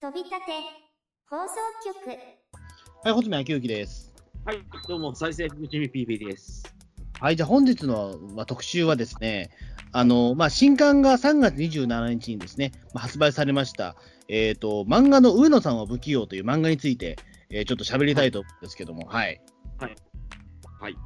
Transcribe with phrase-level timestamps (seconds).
[0.00, 0.52] 飛び立て
[1.28, 2.16] 放送局
[3.02, 4.14] はい、穂積昭之です。
[4.44, 6.72] はい、どうも、再生福地味 PB です。
[7.18, 9.50] はい、じゃあ本日の、まあ、特集はですね、
[9.90, 13.96] あの、まあ、新刊が3月27日にですね、まあ、発売されました、
[14.28, 17.16] えっ、と、漫画の上野さんは不器用という漫画について、
[17.50, 19.40] えーちょっと喋りたいと思うんですけども、はい。
[19.78, 19.96] はい。
[20.80, 20.96] はい。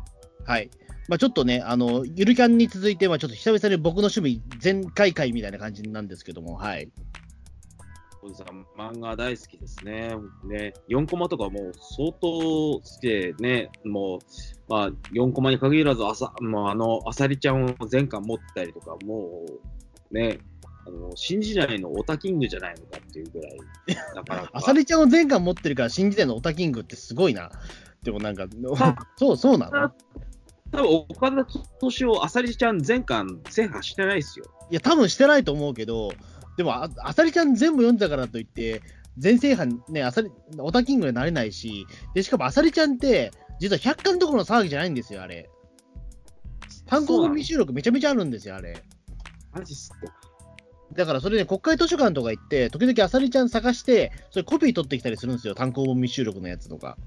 [0.44, 0.70] はい。
[1.08, 6.90] まあ、ちょっとね、あの、ゆるキャンに続いては、ちょっと久々に僕の趣味全開会みたいな感じなんですけども、はい。
[8.24, 10.14] おじさん、漫画大好きですね。
[10.44, 14.18] ね、4コマとかもう相当好きでね、もう、
[14.68, 19.44] まあ、4コマに限らず、あさ、もうあの、あさりちゃんを全巻持ってたりとか、も
[20.12, 20.38] う、ね、
[20.86, 23.58] あの、新時代のオタキングじゃないのかっていうぐらい、
[24.14, 24.50] なかなか。
[24.54, 27.50] あさりちゃんを全巻持ってるから、新時代のオタキングってすごいな。
[28.04, 28.46] でもなんか、
[29.18, 29.90] そう、そうなの？
[30.70, 31.44] 多分岡田
[31.80, 34.46] 敏夫、あさりちゃん全巻制覇してないですよ。
[34.70, 36.12] いや、多分してないと思うけど、
[36.56, 38.82] でも、ああさりちゃん全部読んだからといって、
[39.18, 45.48] 全制覇ね、あさり、オタキングになれないし、で、しかもあさりちゃんって、実は100巻どころの騒ぎじゃないんですよ、あれ。
[46.86, 48.82] 単行本未収録めちゃめちゃあるんですよ、あれ。
[49.52, 49.96] マジっすか。
[50.94, 56.98] だからそれね、国会図書館とか行って、時々あさりちゃん探して、それコピー取ってきたりするんですよ、単行本未収録のやつとか。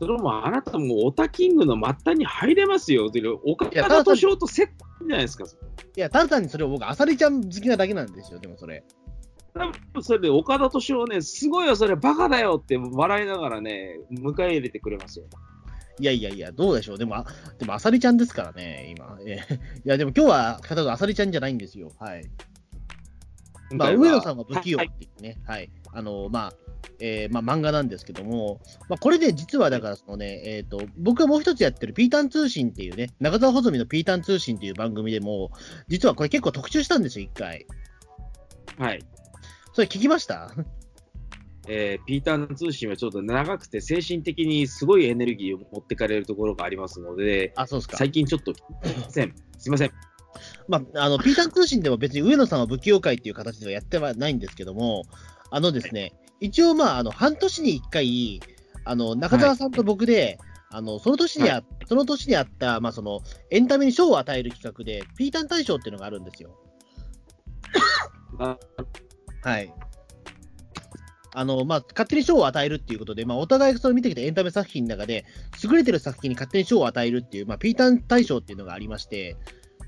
[0.00, 3.10] それもあなたもオタキングの末端に入れますよ。
[3.10, 5.44] で岡いや田敏夫とセットじゃないですか。
[5.44, 8.84] いや、ただ単にそれを僕、あさりちゃん好きなだけなんですよ、でもそれ。
[9.54, 15.26] 多分それで岡田敏夫ね、すごいよ、それバカだよって笑いながらね、迎え入れてくれますよ。
[16.00, 16.98] いやいやいや、どうでしょう。
[16.98, 17.26] でも、あ
[17.58, 19.18] でも、あさりちゃんですからね、今。
[19.26, 21.90] え ーいや、でも今日は、片があさりちゃんじゃないんですよ。
[21.98, 22.30] はい。
[23.72, 26.52] まあ、上野さんは不器用っはいていうね、はい、あの、まあ、
[27.00, 35.50] えーまあ、漫画なんですけども、まあ、これで実はだから、そのね、えっ、と、僕がもう一つやってるピータン通信っていうね、中澤穂積のピータン通信っていう番組でも、
[35.88, 37.66] 実はこれ結構特集したんですよ、一回。
[38.78, 39.04] はい。
[39.72, 40.52] それ聞きました？
[41.68, 47.96] えーピーターン通信はちょっと長くて精神的にすごいエネルギーを持ってかれるところがありますので、あ、そうですか。
[47.98, 48.60] 最近ちょっと聞き
[48.98, 49.34] ません。
[49.58, 49.90] すいません。
[50.66, 55.04] まあ、あの、ピータン通信でも別に上野さんは不器用会っていう形ではやってはないんですけども、
[55.50, 58.40] あのですね、一応まあ、あの、半年に一回、
[58.84, 60.38] あの、中澤さんと僕で、
[60.70, 66.50] あの、その年にあ、その年にあった、まあ、その、エンタメに賞を与える企画で、ピータン大賞っていうのがあるんですよ。
[68.38, 68.56] あ
[69.42, 69.72] はい。
[71.34, 75.24] あの、まあ、勝手に賞を与えるっていうことで、まあ、お互いがその見てきたエンタメ作品の中で、
[75.62, 79.36] 優れてる作品に勝手に賞を与えるっていう、まあ、ピータン大賞っていうのがありまして、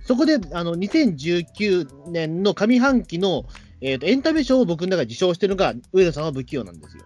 [0.04, 3.44] そこで、あの、2019年の上半期の、
[3.80, 7.04] えーと、エンタメ賞を僕の中で受賞してるのが、上田さんは不器用なんですよ。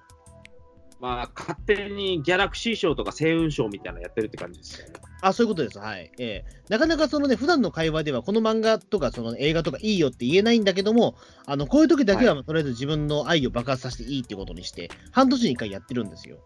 [1.00, 4.94] まあ、勝手にギャラクシー賞とか星雲賞みたいなのやってるって感じですよね。
[5.20, 5.78] あ、そういうことです。
[5.78, 6.10] はい。
[6.18, 11.14] えーなかなかそのね、普段の会話では、この漫画とか、その映画とかいいよって言えないんだけども、
[11.44, 16.38] あの、こういう時だけは、とりあえず自分の愛を爆発させていいってことにして、半年に一回やってるんですよ。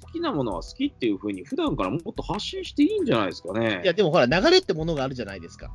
[0.00, 3.82] 好きなものは好きっていうふうに、普段からもっと発信していいんじゃないですかね。
[3.84, 5.70] いや、でもほら、流れってものがあるじゃないですか。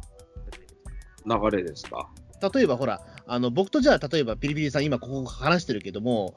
[1.27, 2.09] 流れですか。
[2.53, 6.35] 例えばほら、あの僕とじゃあ、例えばピリピリさん、今ここ話してるけども、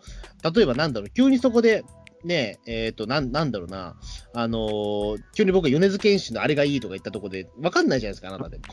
[0.55, 1.85] 例えばなんだろう、急にそこで、
[2.25, 3.97] ねえ、えっ、となん、なんだろうな、
[4.35, 8.65] あのー急に僕が米津玄師のあれがいいとか言ったところで、わかんないじゃないですか、あなたでも。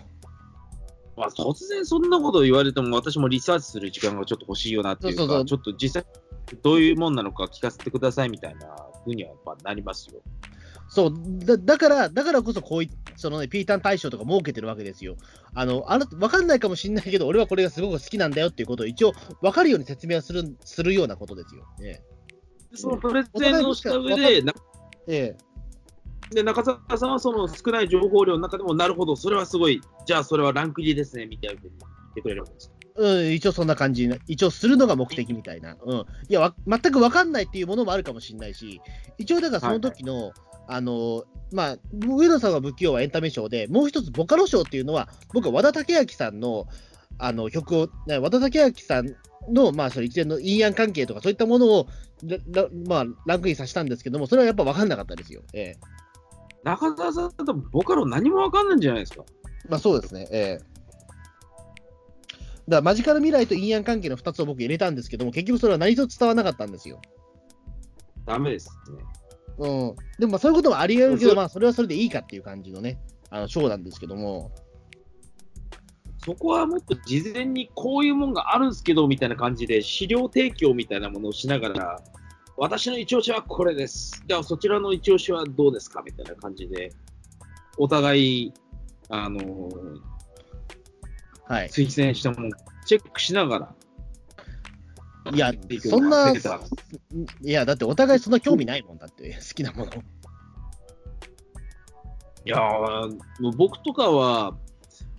[1.18, 6.06] まあ、突然そんなこと言われても、私もリサーチする時間がちょっと欲しいよなっていうか、そうそうそうちょっと実際
[6.62, 10.22] どういうもんなのか聞かせてくださいみたいなふうにはやっぱなりますよ。
[10.96, 11.14] そう
[11.46, 15.18] だだから、だからこそこういそのね、ピータン大賞とか設けてるわけですよ。
[15.54, 19.12] あの、あなわかんないかもしれないけど、俺はこれがすごく好きなんだよっていうことを一応
[19.42, 21.66] 分かるように説明はするするようなことですよ。
[21.80, 22.02] ね
[22.72, 24.54] でそのプレゼンをした上で、な
[25.10, 25.38] ええ
[26.34, 32.72] で中澤さんはその少ない情報量の中でも、なるほど、それはすごい、じゃあそれはランク入りですねみたいなふうに言ってくれるわけです。
[32.96, 35.76] うん、一応そんな感じな、一応するのが目的みたいな。
[35.86, 35.98] うん。
[35.98, 38.82] いや、わ全く分かんないっていうものもあるかもしれないし、
[39.18, 40.32] 一応だからその時の、
[40.68, 46.68] あの、まあ、上野さんは不器用はエンタメ賞で、もう一つボカロ賞っていうのは、僕は和田武明さんの、
[47.18, 49.16] あの、曲を、ね和田武明さん
[49.54, 51.88] の、まあ、その一連の陰陽関係とかそういったものを、
[52.88, 55.42] まあ、ランクインさせたんですけども、それはやっぱ分かんなかったですよ。
[55.54, 55.78] ええ。
[56.64, 59.24] 中澤さんだとボカロ何もわかんないんじゃないですか。
[59.70, 60.28] まあそうですね。
[60.32, 60.76] ええ。
[62.68, 67.00] だからマジカル未来と陰陽関係の2つを僕入れたんですけども、結局それは何一つ伝わらなかったんですよ。
[68.26, 69.04] ダメですね。
[69.58, 69.96] うん。
[70.20, 73.00] でもまあそういうこともあり得るけど、まあそれはそれでいいかっていう感じのね、
[73.30, 74.52] あの、ショーなんですけども。
[76.26, 82.02] そこはもっと事前にこういうもんがあるんですけどみたいな感じで資料提供みたいなものをしながら
[82.58, 84.24] 私の一押しはこれです。
[84.28, 86.02] じゃあそちらの一押しはどうですか？
[86.04, 86.92] みたいな感じで
[87.78, 88.54] お互い、
[89.10, 90.00] あのー
[91.48, 91.68] はい。
[91.68, 92.52] 推薦したものを
[92.88, 93.76] チェックしながら
[95.34, 99.92] いやそんないや、だってお互いそんな興味ないもんだって、好きなもの。
[102.48, 104.56] いやーもう僕とかは、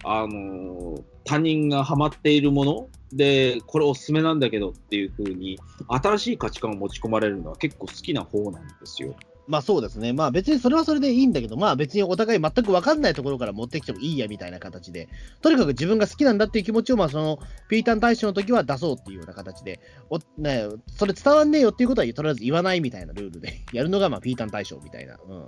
[0.04, 5.58] あのー他人がハマっているもので、これおすすめなんだけどっていう風に、
[5.88, 9.16] 新しい価値観を持ち込まれるのは結構好きな方なんですよ。
[9.48, 10.12] まあそうですね。
[10.12, 15.08] まあ別にそれはそれでいいんだけど、まあ別にお互い全く分かんないところから持ってきてもいいやみたいな形で、
[15.40, 17.38] とにかく自分が好きなんだっていう気持ちを、まあその、
[17.68, 20.66] ピータン大賞の時は出そうっていうような形で、おね、
[20.96, 25.16] それ伝わんねえよっていうことはとりあえず言わないみたいなルールで、 やるのがまあピータン大賞みたいな。
[25.28, 25.46] うん。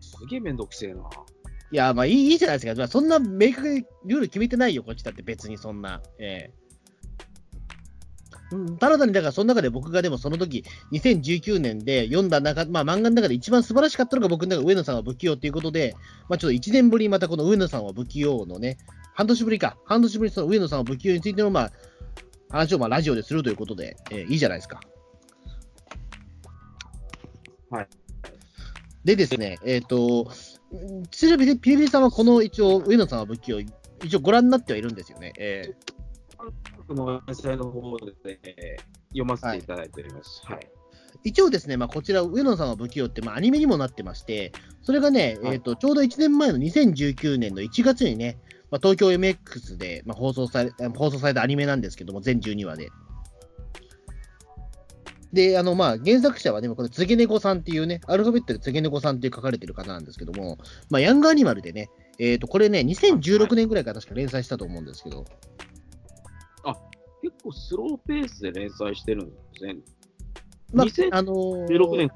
[0.00, 1.02] すげえめんどくせえな。
[1.72, 2.78] いや、まあいいいいじゃないですか。
[2.78, 6.00] まあ、そんな明確にルール決めてないよ、こっちだって別にそんな。
[6.18, 6.65] ええうん
[8.78, 15.96] ただ単に、だからその中で僕がでもその時、2019年で読んだ中、まあ漫画の中で一番素晴らしかったのが僕の中で上野さんは不器用ということで、
[16.28, 18.78] まあちょっと1年ぶりにまたこの上野さんは不器用のね、
[19.14, 21.72] 半年ぶりか、半年ぶりにその上野さんは不器用についてのまあ
[22.50, 24.80] 話をまあラジオでするということで、ええいいじゃないですか。
[27.70, 27.88] はい。
[29.04, 30.30] でですね、えっ、と、
[31.10, 35.32] ちなみにピリピリさんはこの一応、上野さんは不器用、一応ご覧になってはいるんですよね。
[35.36, 35.96] ええ
[36.75, 40.42] 僕の連載の方で、えー読ませていただいております。
[40.44, 40.68] はい。
[41.24, 44.52] 一応ですね、まあ、こちら、上野さんは不器用って、まあ、アニメにもなってまして、
[44.82, 48.38] それがね、はいえー、とちょうど1年前の2019年の1月にね、
[48.70, 52.90] まあ、東京 MX で、まあ、放送され放送されたアニメなんですけども、全12話で。
[55.32, 65.24] で、あの、まあ、原作者はね、これ、つげねこさんっていうね、アルファベットでつげねこさんって書かれてる方なんですけども、まあ、ヤングアニマルでね、えっ、と、これね、2016年ぐらいから確か連載したと思うんですけど、
[67.22, 69.76] 結構スローペースで連載してるんですね。
[70.72, 72.10] まあ2016、あのー年、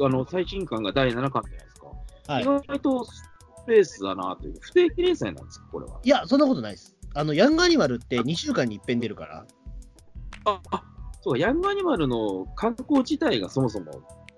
[0.00, 1.86] あの最新刊が第7巻じゃないですか。
[2.32, 3.22] はい意外とス
[3.58, 6.00] ローペースだなという、不定期連載なんですか、これは。
[6.02, 6.96] いや、そんなことないです。
[7.14, 9.46] あの、ヤングアニマルって2週間に一遍出るから、
[10.44, 10.84] あ、あ
[11.22, 13.90] そうか、ヤングアニマルの観光自体がそもそも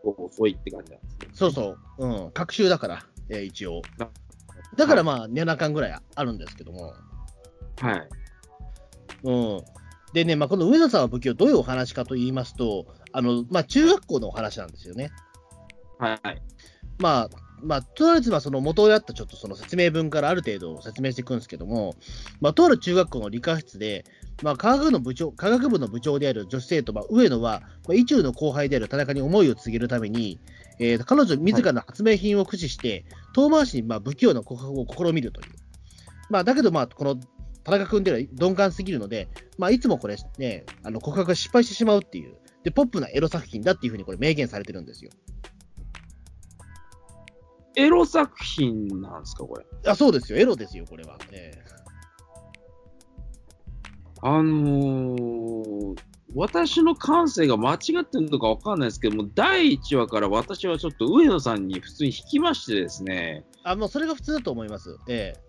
[0.03, 1.29] 遅いって感じなんですね。
[1.35, 4.09] そうそう、うん、隔週だから、えー一応な。
[4.77, 6.95] だからまあ、7巻ぐらいあるんですけども。
[7.81, 8.09] はい。
[9.25, 9.63] うん。
[10.13, 15.11] でね、まあ、この上野さんは不器用、どういうお話かと言いますと、あの、まあ、中学校のお話なんですよね。
[15.99, 16.43] はい。
[16.99, 17.31] まあ、
[17.63, 21.97] まあ、とりあえず、まあ、その元であったちょっとその説明文からある程度説明していくんですけども、
[22.41, 24.05] まあ、とある中学校の理科室で、
[24.43, 30.39] まあ、科学の部長、科学部の部長である女子生徒、まあ、上野は、まあ、意中の後輩である田中に思いを告げるために、
[30.79, 33.05] えー彼女自らの発明品を駆使して、
[33.35, 35.49] 遠回しにまあ不器用な告白を試みるという。
[36.31, 37.17] まあ、だけど、まあ、この
[37.71, 39.29] 田中君では鈍感すぎるので、
[39.59, 45.11] まあ、いつもこれね、あの告白が失敗してしまうっていう、で、ポップなエロ作品だっていうふうにこれ明言されてるんですよ。
[47.77, 49.65] エロ作品なんですか、これ？
[49.87, 51.17] あ、そうですよ、エロですよ、これは。
[51.31, 51.79] えー
[54.21, 55.95] あのー
[56.35, 64.99] 私の感性が間違ってるのかわかんないですけども、第1話から私はちょっと上野さんに普通に引きましてですね、あ、もうそれが普通だと思います。
[65.09, 65.48] ええ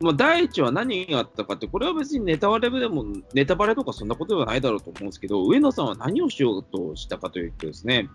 [0.00, 3.04] まあ、第1話何があったかって、これは別にネタバレでも、
[3.34, 8.08] ネタバレとかそんなことではないだろうと思うんですけど、上野さんは何をしようとしたかというとですね、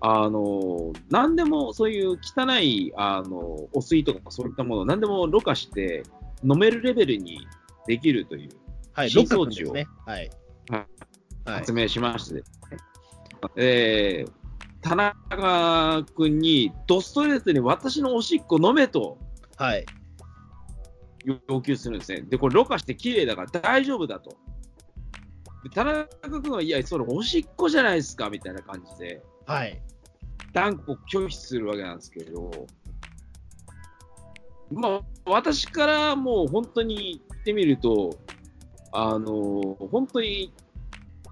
[0.00, 6.04] あの、何でもそういう汚い、あの、お水とかそういったものを何でもろ過して
[6.42, 7.46] 飲めるレベルに
[7.86, 8.50] できるという
[8.92, 9.86] はい、新装置をね。
[10.06, 10.30] はい。
[10.70, 10.80] はい
[11.44, 11.72] はい発。
[11.72, 12.78] 明しましてですね、
[13.56, 14.32] えー
[14.82, 19.18] 田中君にドストレートに私のおしっこ飲めと
[19.58, 19.84] はい。
[21.48, 22.22] 要求するんですね。
[22.22, 24.36] で、これ、ろ過して綺麗だから大丈夫だと。
[25.62, 29.80] で田中君は、いや、それおしっこじゃないですかみたいな感じで、はい。
[30.52, 32.50] 断固拒否するわけなんですけど、
[34.70, 38.18] まあ、私からもう本当に言ってみると、
[38.92, 40.52] あの本当に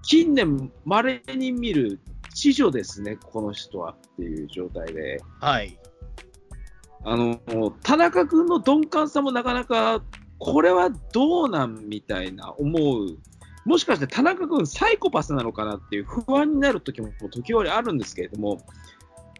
[0.02, 2.00] 近年、まれに見る
[2.34, 5.20] 知女ですね、この人はっていう状態で。
[5.40, 5.78] はい。
[7.10, 10.02] あの、田中君の鈍感さもなかなか、
[10.38, 13.18] これはどうなんみたいな思う。
[13.64, 18.60] もしかして田中君サイコパスなのかなっていう不安になる時も時折あるんですけれども、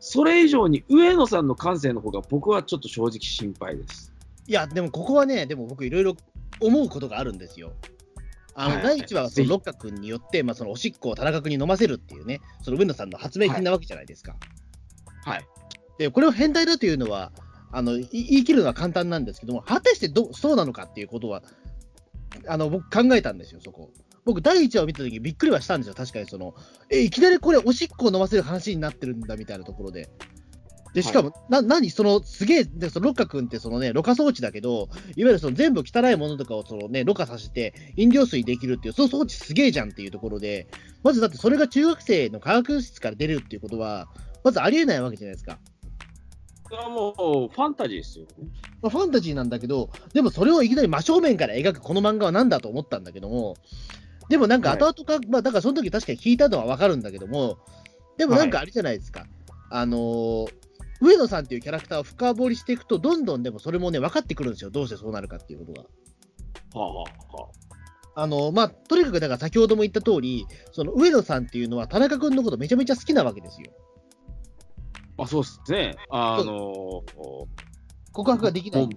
[0.01, 4.13] それ以上に上野さんの感性の方が僕はちょっと正直心配です。
[4.47, 6.17] いや、でもここはね、でも僕いろいろ
[6.61, 7.73] 思うことがあるんですよ。
[8.55, 14.37] あの、はい第一話はその六角君によって、まあ、そのおしっこを田中君に飲ませるっていうね、その上野さんの発明品なわけじゃないですか。
[15.25, 15.47] はい。
[15.99, 17.33] で、これを変態だというのは、
[17.73, 21.43] あの、い言い切るのは簡単なんですけども、果たしてどそうなのかっていうことは、
[22.47, 23.91] あの、僕考えたんですよ、そこ。
[24.25, 26.55] 僕、第1話を見たときびっくりはしたんですよ、確かにその、
[26.91, 30.09] え、いきなりこれおしっこを飲ませる話になってるんだみたいなところで。
[30.95, 31.91] で、しかも、な、何？
[31.91, 40.67] その、すげえ、で、その、ロッカ君ってそのね、ろ過装置だけど、いわゆるその全部汚いものとかをそのね、ろ過させて、飲料水できるっていう、その装置すげえじゃんっていうところで、
[41.03, 44.09] まずだってそれが中学生の科学室から出るっていうことは、
[44.45, 45.59] まずありえないわけじゃないですか。
[46.69, 48.31] それはもうファンタジーですよね。
[48.83, 53.57] まあ、ファンタジーなんだけど、でもそれをいきなり真正面から描くこの漫画は何だと思ったんだけども、
[54.29, 57.59] でもなんか後々か、まあだからその時確かに聞いたのはわかるんだけども、
[58.19, 59.27] でもなんかあれじゃないですか、
[59.71, 60.53] あのー
[61.01, 65.89] 上野さんっていうキャラクターを深掘りしていくと、どんどんでもそれもね、分かってくるんですよ、どうしてそうなるかっていうことが。
[66.81, 67.49] はあはあは
[68.17, 73.71] あのまあ、とにかくだから先ほども言った通り、その上野さんっていうのは田中君のことめちゃめちゃ好きなわけですよ。
[75.19, 75.23] あ。
[75.23, 75.97] あ、そうですね。
[76.11, 77.03] あの
[78.13, 78.89] 告白ができない。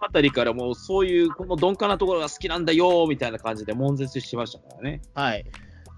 [0.00, 5.02] あたりからもうそういうこの鈍感なところが好きなんだよみたいな感じで悶絶してましたからね。
[5.14, 5.44] はい。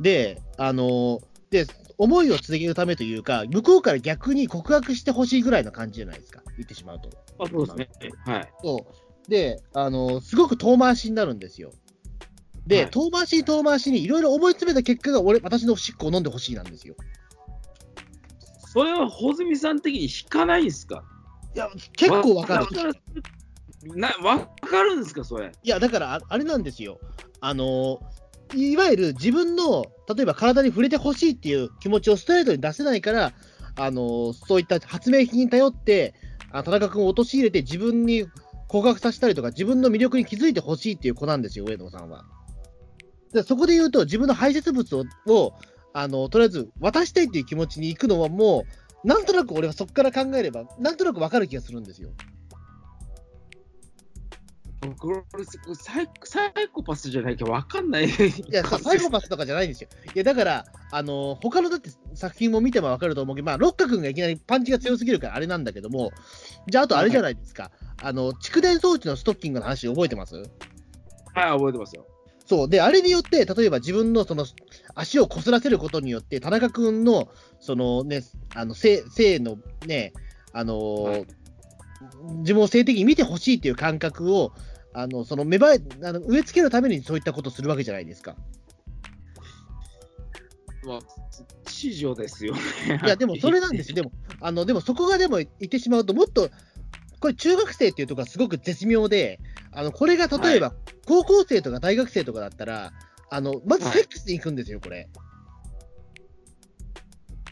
[0.00, 1.66] で、あので、
[1.98, 7.08] 思いを続けるためというか、向こうから逆に告白してほしいぐらいの感じじゃないですか、言ってしまうと。
[7.38, 8.10] あそうですね。
[8.26, 8.52] はい。
[8.62, 8.86] そ
[9.26, 9.30] う。
[9.30, 11.72] で、あのすごく遠回しになるんですよ。
[12.66, 16.94] で、はい遠回しに遠回しにいろいろ思い詰めた結果が俺、私のおしっこを飲んでほしいなんですよ。
[18.76, 21.02] それは穂積さん的に引かないんですか？
[21.54, 22.66] いや、結構わかる。
[22.66, 23.98] る。
[23.98, 25.50] な、わかるんですか、それ？
[25.62, 27.00] いや、だからあ、あれなんですよ。
[27.40, 28.00] あの
[28.54, 33.32] いわゆる自分の、例えば体に触れてほしいっていう気持ちをストレートに出せないから、
[33.76, 36.12] あのそういった発明品に頼って、
[36.52, 38.26] あ田中君を陥れて自分に
[38.68, 42.26] 告白させたりとか、自分の魅力に気づいてほしいっていう子なんですよ、上野さんは。
[43.32, 45.54] でそこで言うと、自分の排泄物をを
[45.98, 48.66] あのとりあえず渡したいっていう気持ちに行くのはも
[49.04, 52.10] う、なんとなく俺はそこから考えれば、なんとなく分かる気がするんですよ。
[55.74, 58.04] サイサイコパスじゃないかわかんない。
[58.04, 58.10] いい
[58.50, 59.88] や、さサイコパスとかじゃないんですよ。
[60.14, 66.10] いや、だから、あの他のだって作品も見ても分かると思うけど、まあ、ロッカ君がいきなりパンチが強すぎるからあれなんだけども、
[66.68, 67.70] じゃあ、あとあれじゃないですか、
[68.02, 70.36] あの蓄電装置のストッキングの話、覚えてます？
[70.36, 70.46] はい、
[71.52, 72.06] 覚えてますよ。
[72.46, 72.68] そう。
[72.68, 74.46] で、あれによって、例えば自分のその
[74.94, 77.28] 足をこすらせることによって、田中君の、
[77.60, 78.22] そのね、
[78.54, 80.12] あの性性のね、
[80.52, 81.26] あのーはい
[82.40, 84.52] 自分を性的に見てほしいっていう感覚を、
[84.92, 88.36] あのその芽生えあの植え付けるためにそういったことをするわけじゃないですか。
[90.84, 90.98] まあ、
[91.64, 92.60] 地上ですよね。
[93.04, 93.96] いや、でもそれなんですよ。
[93.96, 96.48] でも、あのでもそこがでも言ってしまうと、もっと、
[97.20, 99.40] これ、中学生っていうところがすごく絶妙で、
[99.72, 100.74] あのこれが例えば、
[101.06, 102.92] 高校生とか大学生とかだったら、
[103.30, 105.08] あのまずセックスに行くんですよ、これ。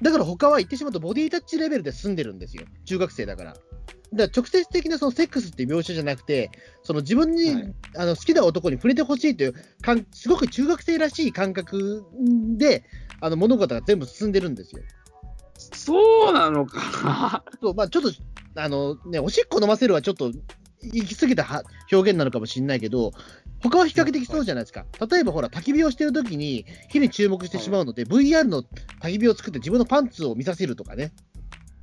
[0.03, 3.53] だから他は言ってしまうと、ボディタッチレベルで済んでるんですよ、中学生だから。
[3.53, 3.63] だか
[4.13, 6.51] ら直接的なそのセックスっていう描写じゃなくて、
[6.83, 12.05] その自分に、はいあの好きな男に触れてほしいというかん、すごく中学生らしい感覚
[12.57, 12.85] で、
[13.21, 14.83] あの物事が全部進んでるんですよ。
[15.57, 18.11] そうなのかそうまあ、ちょっと、
[18.57, 20.33] あのね、おしっこ飲ませるはちょっと
[20.83, 23.13] 行き過ぎたは表現なのかもしれないけど、
[23.63, 24.85] 他は比較的そうじゃないですか。
[25.11, 28.63] 例えばほら、焚き火をしてるときに火に注目してしまうので、VR の
[29.01, 31.13] 焚き火を作って自分のパンツを見させるとかね、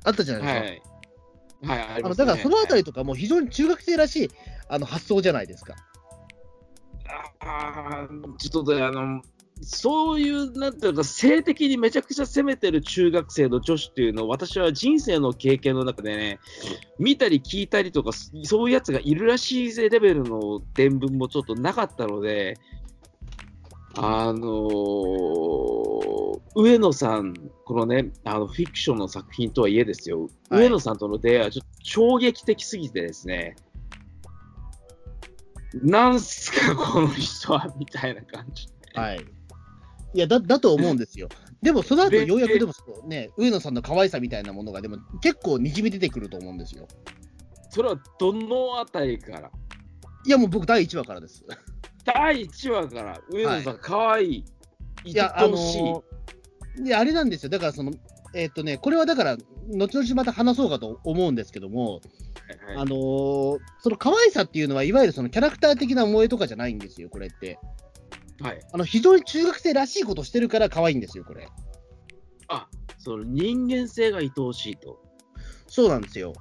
[0.04, 0.60] あったじゃないな。
[0.60, 1.72] ですか。
[1.72, 1.82] はい。
[1.82, 4.30] はい、あのねだからそのあたりはいとかも非常に中学生らしい
[4.68, 5.76] あの発想じゃないですか。
[7.40, 9.22] あーちょっとね、あの、
[9.62, 16.40] そういう、なんていうか、性的にめちゃくちゃ攻めてる中学生の女子っていうのを、私は人生の経験の中でね、
[16.98, 22.58] 見たり聞いたりとか、そういうやつがいるらしいぜレベルの伝聞もちょっとなかったので、
[23.94, 26.02] あのー
[26.54, 33.56] 上野さん、このね、あのフィクションの作品とはいえですよ、はい上野さんとの出会いはちょっと衝撃的すぎてですね、
[35.74, 38.68] なんすか、この人は、みたいな感じ。
[38.94, 39.24] はい。
[40.14, 41.28] いや、だだと思うんですよ。
[41.62, 42.72] でもその後でようやくでも
[43.06, 46.86] ね、上野さんの可愛さみたいなものがでも結構にじみ出てくると思うんですよ。
[47.70, 49.50] それはどのあたりから？
[50.26, 51.44] いや、もう僕第1話からです。
[52.04, 53.20] 第1話から？
[53.30, 54.44] 上野さん、かわいい、
[55.04, 55.82] いや、あのほしい。
[55.82, 56.02] ー
[56.86, 57.48] いや、あれなんですよ。
[57.50, 57.92] だからその、
[58.34, 59.36] えーっとね、これはだから、
[59.68, 62.00] 後々また話そうかと思うんですけども、
[62.66, 67.58] はいあのーその可愛さっていうのは、いわゆるそのキャラクター的な萌えとかじゃないんですよ、これって。
[68.40, 71.48] はい、あの非常に中学生らしいことしてるから可愛いんですよ、これ。
[72.48, 75.00] あその人間性が愛おしいと。
[75.66, 76.32] そうなんですよ。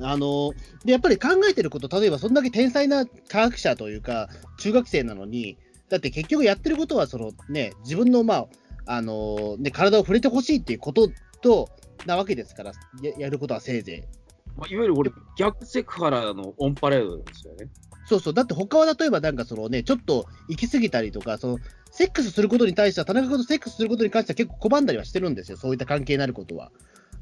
[0.00, 0.52] あの
[0.84, 4.28] でやっぱり考えてること、例えばそんだけ天才な科学者というか、
[4.58, 5.56] 中学生なのに、
[5.88, 8.46] だって結局やってることはその、ね、自分の,、まあ
[8.86, 11.08] あのね、体を触れてほしいっていうこと
[11.40, 11.68] と
[12.06, 14.24] なわけですから、ややることはせいぜい。
[14.56, 17.68] まあ、いわゆる俺、逆セクハラのオンパレードですよね。
[18.06, 21.58] そうそう、だって他は例えばなんかそのね、ちょっと行き過ぎたりとか、その
[21.90, 26.70] セックスすることに対しては、田中君とセックスすることに関しては結構拒んだりはしてるんですよ、そういった関係になることは。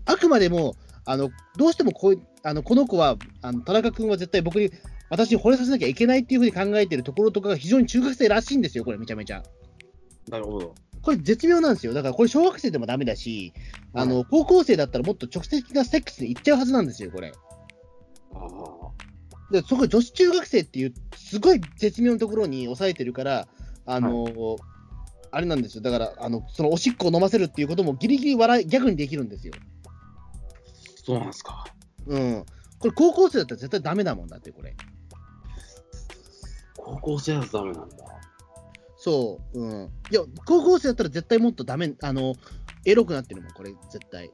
[0.05, 4.71] あくまでも、あのどうしてもこういあのこの子は、あの田中君は絶対僕に、
[5.11, 9.43] 私に惚れさせなきゃいけないっていうふうに考えてるところとかが非常に中学生らしいんですよ、これ、めちゃめちゃ。
[10.29, 10.75] なるほど。
[11.03, 11.93] これ、絶妙なんですよ。
[11.93, 13.53] だから、これ、小学生でもダメだし、
[13.93, 17.33] あはの高校生だったらもっと直接的なセックスに行っちゃうはずなんですよ、これ。
[18.35, 19.12] ああ。
[19.53, 23.49] で、そこ女子中学生っていう、すごい絶妙なところに抑えてるから、
[23.85, 24.57] あの
[25.31, 25.83] あれなんですよ。
[25.83, 29.53] だから、あのそのおしっこを飲ませるっていうこともギリギリ笑い、ギャグにできるんですよ。
[31.05, 31.65] そうなんですか。
[32.07, 32.45] うん。
[32.79, 34.75] これ、高校生だったら絶対ダメだもんだって、これ。
[36.77, 37.97] 高校生だとダメなんだ。
[38.97, 39.61] そう。
[39.61, 39.91] うん。
[40.11, 42.35] いや、高校生だったら絶対もっとダメ、あの、
[42.85, 44.31] エロくなってるもん、これ、絶対。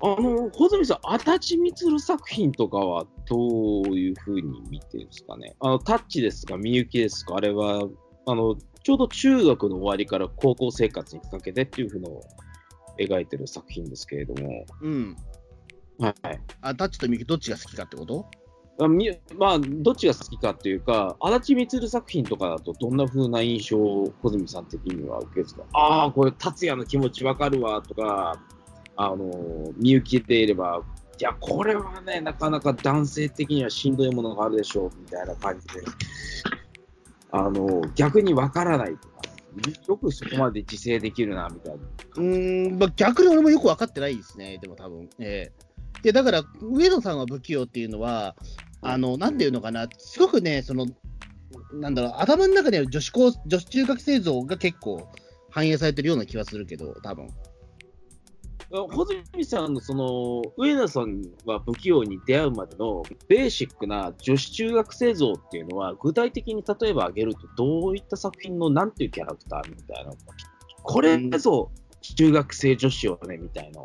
[0.00, 5.56] あの、穂積さん、足立みつる作品とかはどういうふうに見てるんですかね？
[5.60, 7.88] あの、タッチですか、みゆきですか、あれは、
[8.26, 12.22] あの、ちょうど中学の終わりから高校生活にかけてっていうふうのを
[12.98, 15.16] 描いてる作品ですけれども、うん。
[15.98, 16.14] はい。
[16.60, 18.26] あ、タッチとミキどっちが好きかってこと？
[18.80, 25.64] あみまあ、どっちが好きかっていうか、足立みつる作品とかだと、どんな風な印象を穂積さん的には受けるんですか？
[25.72, 28.40] ああ、これ、達也の気持ちわかるわとか、
[29.00, 30.82] あの、みゆきでいれば、
[31.20, 35.82] いや、これはね、なかなか男性的にはしんどいものがあるでしょう、みたいな感じで、
[37.30, 39.22] あの、逆にわからないとか、
[39.86, 41.80] よくそこまで自制できるな、みたいな。
[42.16, 45.08] うーん、まあ、逆に俺もよく分かってないですね、でも多分。
[45.20, 45.68] ええ
[46.04, 48.34] いや、だから、上野さんは不器用っていうのは、
[48.82, 50.86] あの、なんていうのかな、すごくね、その、
[51.72, 55.08] なんだろう、頭の中にある女子高、女子中学生像が結構
[55.50, 57.28] 反映されてるような気はするけど、多分。
[58.70, 59.74] 穂積さん。
[59.74, 61.22] のその上野さん。
[61.46, 68.90] は不器用に出会うまでのベーシックな女子中学生像っていうのは具体的に例えば挙げるとどういった作品のなん。
[68.92, 70.12] ていうキャラクターみたいな
[70.82, 71.70] これぞ
[72.00, 73.82] 中学生女子よねみたいな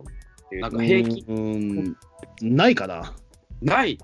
[0.60, 0.72] なん。
[0.72, 1.98] か平気うん、
[2.42, 3.14] ないかな。
[3.62, 3.98] ない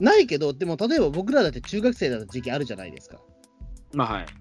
[0.00, 3.18] ないけど、でも例えば僕らだって中学生だった時期あるじゃないですか。
[3.92, 4.32] まあはいで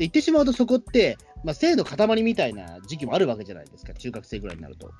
[0.00, 4.92] 言ってしまうとそこって、まあ、性の塊みたいな時期もあるわけじゃないですか、中学生ぐらいになると。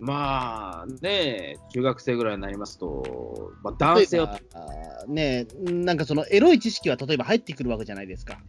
[0.00, 8.40] まあね中学生ぐらいになりますと、まあ、男性を例えばあーねえなんかそのエロい知識は例えば入ってくるわけじゃないですか。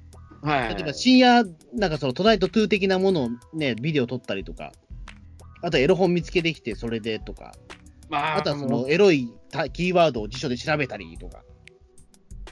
[0.41, 1.43] はいはい例えば深夜、
[1.74, 4.72] なんかそのトナイト2的なものをね、ビデオ撮ったりとか、
[5.62, 7.52] あとはエロ本見つけてきてそれでとか、
[8.10, 11.43] まああとはそのエロいたキーワードを辞書で調べたりとか。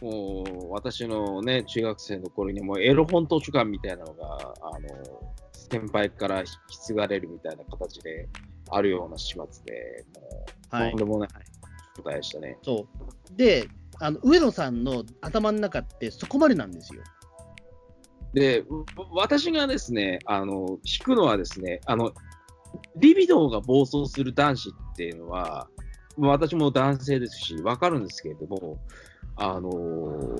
[0.01, 4.87] もう私のね、中学生の頃にもうエロ本図書館みたいなのが、あの、
[5.53, 8.29] 先輩から引き継がれるみたいな形で
[8.71, 11.29] あるような始末で、もう、はいとんでもない
[11.97, 12.57] 答えでしたね。
[12.61, 12.87] そ
[13.31, 13.35] う。
[13.35, 13.67] で、
[13.99, 17.01] あの上野さんの頭の中ってそこまでなんですよ。
[18.33, 22.13] で、う私がですね、あの、引くのはですね、あの、
[22.95, 25.67] リビドーが暴走する男子っていうのは、
[26.17, 28.79] まあ私も男性ですし、わかるんですけれども、
[29.39, 30.39] あの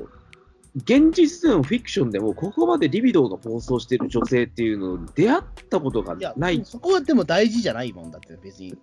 [0.75, 6.61] 現実でのフィクションでも、ここまでリビドーが暴走している女性っていうのに出会ったことがいや、ない。
[6.63, 8.75] そこはでも大事じゃないもんだって、別に。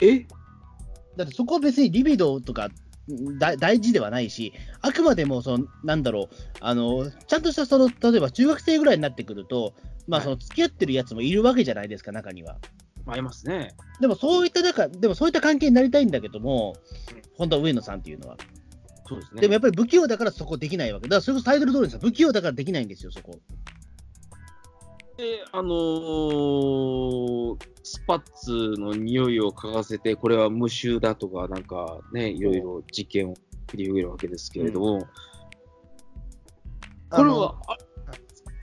[0.00, 0.26] え？
[1.16, 2.68] だってそこは別にリビドーとか
[3.38, 9.74] だ大事ではないし、あくまでもその、なんだろう、あのちゃんとしたその、例えば中学生ぐらいになってくると、
[10.08, 12.56] まあ、はいその付き合ってるやつもいるわけじゃないですか、中には。
[13.06, 13.74] ありますね。
[14.00, 16.74] でもそういった中、でもそういった関係になりたいんだけども、
[17.36, 18.36] 本当は上野さんっていうのは。
[19.06, 19.40] そうですね。
[19.42, 21.08] でもやっぱり不器用だからそこできないわけ。
[21.08, 22.00] だからそれこそタイトル通りですよ。
[22.00, 23.38] 不器用だからできないんですよ、そこ。
[25.16, 33.34] で、あのースパッツの匂いを嗅がせて、これは無臭だとか、なんかね、いろいろ実験を
[33.66, 35.06] 繰り広げるわけですけれども、
[37.10, 37.76] これは、あ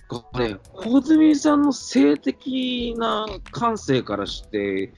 [0.07, 4.91] これ、小泉さんの性的な感性からして、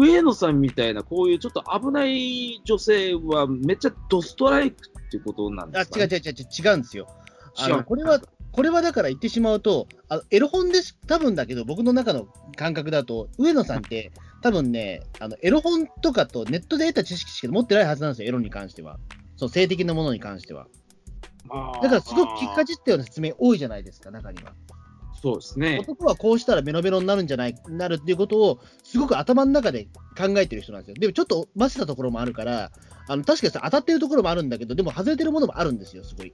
[0.00, 7.06] 上野さんみたいな、こういうちょっと危ない女性は、めっちゃドストライクっていうことなんあですか、違う違う違う違う違うんですよ。
[7.58, 8.20] あのこれは、
[8.52, 18.98] これはだから言ってしまうと、あのエロ本です、多分だけど、僕の中の感覚だと、上野さんって、多分ね、あのエロ本とかとネットで得た知識しか持ってないはずなんですよ、エロに関しては。
[19.36, 20.66] そう性的なものに関しては。
[21.44, 24.52] まあだからすごく聞きかじったような説明多いじゃないですか、中には。
[25.22, 25.78] そうですね。
[25.80, 29.84] 男はこうしたらメロメロになるんじゃない、なるっていうことを、すごく頭の中で
[30.16, 30.94] 考えてる人なんですよ。
[30.98, 32.72] でもちょっとませたところもあるから、
[33.06, 36.32] あの確かにさ当たってるところもあるんだけど、でも外れてるものもあるんですよ、すごい。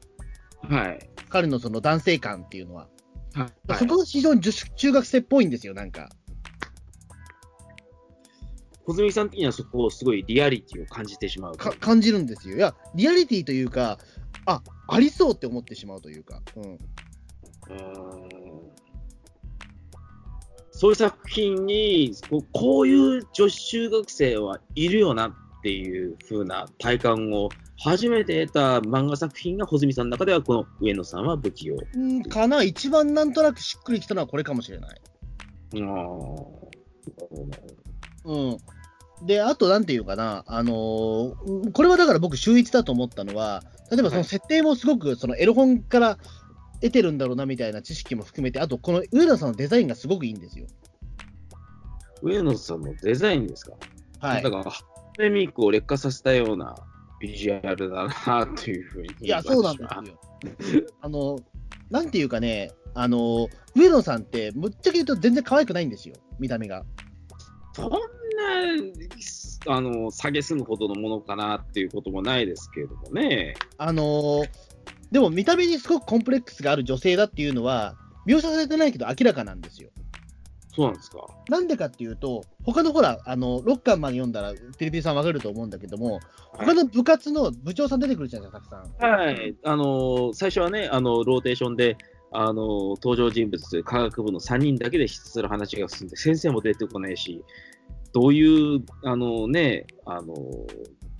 [0.62, 1.10] はい。
[1.28, 2.88] 彼のその男性感っていうのは。
[3.34, 6.08] はいそこが非常に中学生っぽいんですよ、なんか。
[8.86, 11.56] 小泉さん的にはそこをすごいリアリティを感じてしまう。
[11.56, 12.56] か感じるんですよ。
[12.56, 13.98] いや、リアリティというか、
[14.46, 16.40] あありそうって思ってしまうというか。
[16.54, 18.45] うん、うーん
[20.76, 31.78] そういう作品にこう、こういう女子中学生はいるよなっていう風な体感を初めて得た漫画作品が穂積さんの中では、この上野さんは不器用。
[31.94, 35.00] うん、かな、一番なんとなくしっくりきたのはこれかもしれない。
[35.76, 36.46] あー
[38.26, 38.36] う
[39.22, 39.26] ん。
[39.26, 46.18] で、あと、なんていうかな、あのーこれはだから僕、秀逸だと思ったのは、例えばその設定もすごく、そのエロ本から
[46.86, 50.66] 得てるんだろうなみたいな知識も含めて、あと、この上田さんのデザインがすごくいいんですよ。
[52.22, 53.72] 上野さんのデザインですか？
[54.20, 54.50] はいだ。
[54.50, 56.74] から、ハッペミークを劣化させたような
[57.20, 59.08] ビジュアルだなっていうふうに。
[59.20, 59.84] いや、そうなんで
[60.60, 60.86] すよ。
[61.00, 61.38] あの、
[61.90, 66.84] なんていうかね、あの、上野さんって、ぶっちゃけ言うと全然可愛くないんですよ、見た目が。
[67.74, 67.98] そんな、
[69.68, 73.54] あの、下げすむほどのものかなっていうこともないですけれどもね。
[73.76, 74.44] あの
[75.10, 79.90] でも見た目にすごくコンプレックスがある女性だっていうのは、描写されてないけど明らかなんですよ。
[80.74, 81.26] そうなんですか。
[81.48, 86.20] なんでかっていうと、他のほら、あの、6巻まで読んだら、テレビさんわかると思うんだけども、
[86.52, 89.10] 他の部活の部長さん出てくるじゃないですか、たくさん。
[89.10, 89.56] はい。
[89.64, 91.96] あの、最初はね、あの、ローテーションで、
[92.30, 97.42] あの、登場人物、科学部の3人だけでひたすら話が進んで、先生も出てこないし、
[98.12, 100.34] どういう、あのね、あの、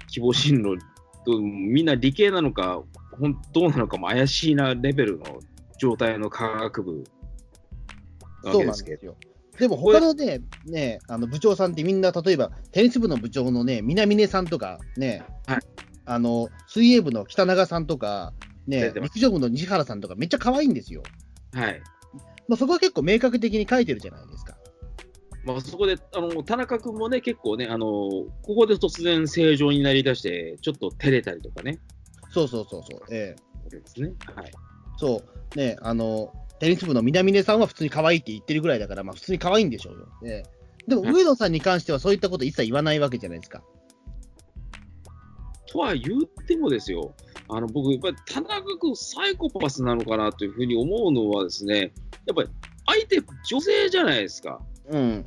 [0.09, 0.77] 希望進路、
[1.25, 2.83] どみんな理系なのか、
[3.19, 5.41] ほんどうなのかも怪しいなレベルの
[5.79, 7.05] 状態の科学部
[8.43, 9.07] そうけですけど。
[9.07, 9.37] なんですよ。
[9.59, 15.61] でも他のね、ね、あの部長さんってみんな、例えば、テニス部の部長のね、南根さんとか、ね、はい
[16.07, 18.33] あの、水泳部の北永さんとか、
[18.67, 21.03] ね陸上部の西原さんとか、めっちゃ可愛いんですよ。
[21.53, 21.83] はい。
[22.49, 24.57] まあ、そこは結構明確的に書いてるじゃないですか。
[25.45, 31.81] まあ、そこで、あの、田中君もね、結構ね、あの、ここで突然正常になりだして、ちょっと照れたりとかね。
[32.37, 33.01] そうそうそうそう。
[33.11, 33.35] え
[33.67, 34.13] えですね。
[34.35, 34.53] はい。
[34.99, 35.23] そ
[35.55, 35.59] う。
[35.59, 40.07] ね、あの、テニス部の南根さんは普通に可愛いって言ってるぐらいだから、まあ普通に可愛いんでしょうよ。
[40.25, 43.63] ええでもはい上野さんに関してはそういったこと一切言わないわけじゃないですか。
[45.73, 47.13] とは言ってもですよ、
[47.49, 51.93] あの僕、やっぱり田中君、サイコパスなのかなというふうに思うのはですね、
[52.27, 52.49] やっぱり
[52.87, 54.61] 相手、女性じゃないですか。
[54.91, 55.25] うん。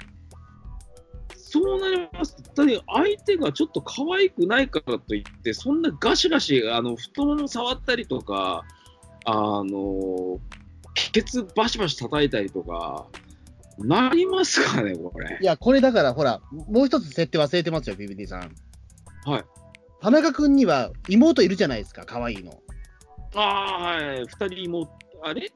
[1.51, 8.63] そうなりますと、だって相手がちょっと可愛くないからといって、そんなガシガシあの太もも触ったりとか、
[9.25, 10.39] あの
[11.11, 13.07] ケツバシバシ叩いたりとか、
[13.79, 15.43] なりますかね、これい。
[15.43, 18.53] や、これだからほら、もう一つ設定忘れてますよ、BBD さん。
[19.25, 19.43] はい。
[20.01, 22.61] 田中君には妹いるじゃないですか、可愛いの。
[23.33, 24.91] ああ、はい、二人妹、
[25.23, 25.51] あれ？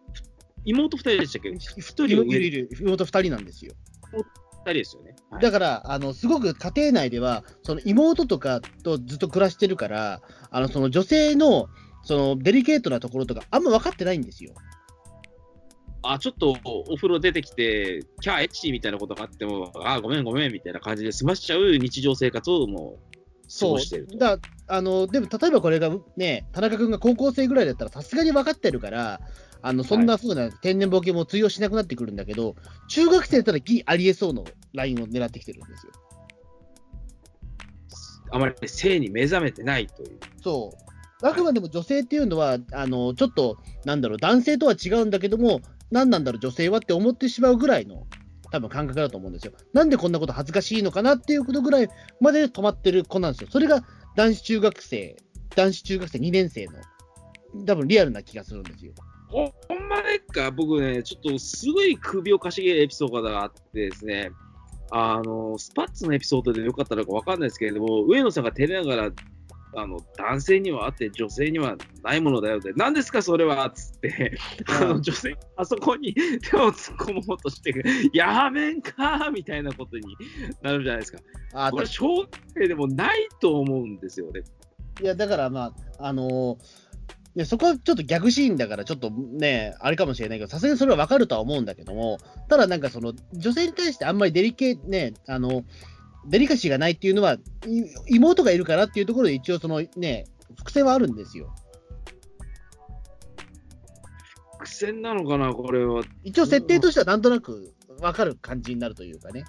[0.65, 1.49] 妹二人でしたっけ？
[1.51, 3.73] 一人妹二人なんですよ。
[4.11, 4.23] 二
[4.63, 5.12] 人ですよね。
[5.33, 11.69] はいだから、あの、すごく家庭内では、その妹とかとずっと暮らしてるから、あの、その女性の、
[12.03, 14.53] そのデリケートなところとか、あんま分かってないんですよ。
[16.03, 24.17] あ、ちょっとお風呂出てきて、キャーエッチみたいなことがあっても、あ、ごめんごめんみたいな感じで済ましちゃう日常生活をもう過そうごしてると。
[24.17, 29.21] だあのでも例えばこれがね、田中君が高校生ぐらいだったら、さすがに分かってるから、
[29.65, 32.55] あのそんな風な天然ボケも通用しなくなってくるんだけど、
[32.89, 35.93] 中学生だったらギリありえそうのラインを狙ってきてるんですよ。
[38.31, 40.19] あまり性に目覚めてないという。
[40.43, 40.73] そ
[41.21, 41.25] う。
[41.25, 48.05] あくまでも女性っていうのは、あのちょっと、なんだろう、男性とは違うんだけども、何なんだろう、女性はって思ってしまうぐらいの、
[48.51, 49.53] 多分感覚だと思うんですよ。
[49.71, 53.47] なんでこんなこと恥ずかしいのかなっていうことぐらいまで止まってる子なんですよ。
[53.49, 53.85] それが
[54.17, 55.15] 男子中学生、
[55.55, 56.73] 男子中学生2年生の、
[57.65, 58.91] 多分リアルな気がするんですよ。
[59.33, 64.29] ほほんまねか、僕ね、ちょっとすごい首をかしげるエピソードがあってですね、
[64.91, 69.11] あの、スパッツのエピソードでよかったのかわかんないですけれども、上野さんが照れながら、
[69.75, 77.73] あの、男性にはあって女性にはないものだよって、何ですかそれはつって、あの、女性、あそこに手を突っ込もうとして、
[78.13, 80.15] やめんかみたいなことに
[80.61, 81.17] なるじゃないですか。
[81.55, 84.43] あこれ、小学生でもないと思うんですよね。
[85.01, 86.82] いや、だからまあ、あのー
[87.35, 95.63] いやそこはちょっと逆シーンだから、ちょっとね、あれかもしれないけど、さすがにそれは分かるとは思うんだけども、ただなんかその、女性に対してあんまりデリケね、あの、
[96.27, 97.37] デリカシーがないっていうのは、い
[98.07, 100.25] 妹がいるからっていうところで一応そのね、
[100.57, 101.53] 伏線はあるんですよ。
[104.59, 106.03] 苦戦なのかな、これは。
[106.23, 109.43] 一応設定としてはなんとなく分かる感じになるというかね。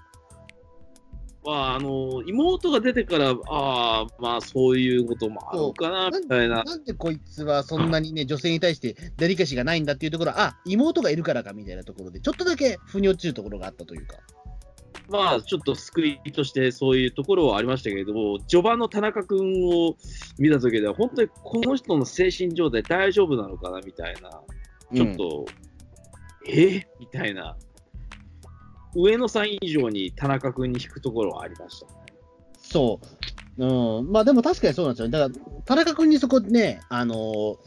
[1.45, 6.65] まあ、あの、妹が出てから、ああ、まあ、そういうこともあるかな、みたいな。
[6.65, 14.17] なんでこいつはそんなにね、女性に対してデリカシーがないんだっていうところは、あ、妹がいるからかみたいなところで、ちょっとだけ腑に落ちるところがあったというか。
[15.11, 19.97] まあ、ちょっと救いとしてそういうところはありましたけれども、序盤の田中君を
[20.39, 24.31] 見たときでは、本当にこの人の精神状態大丈夫なのかな、みたいな。
[24.95, 25.45] ちょっと、
[26.49, 26.87] え？
[26.99, 27.55] みたいな。
[28.95, 31.93] 上野さん以上に田中君に引くところはありましたね。
[32.61, 33.01] そ
[33.59, 33.65] う。
[33.67, 34.13] うん。
[34.13, 35.09] まあでも確かにそうなんですよ。
[35.09, 37.59] だから、田中君にそこね、あの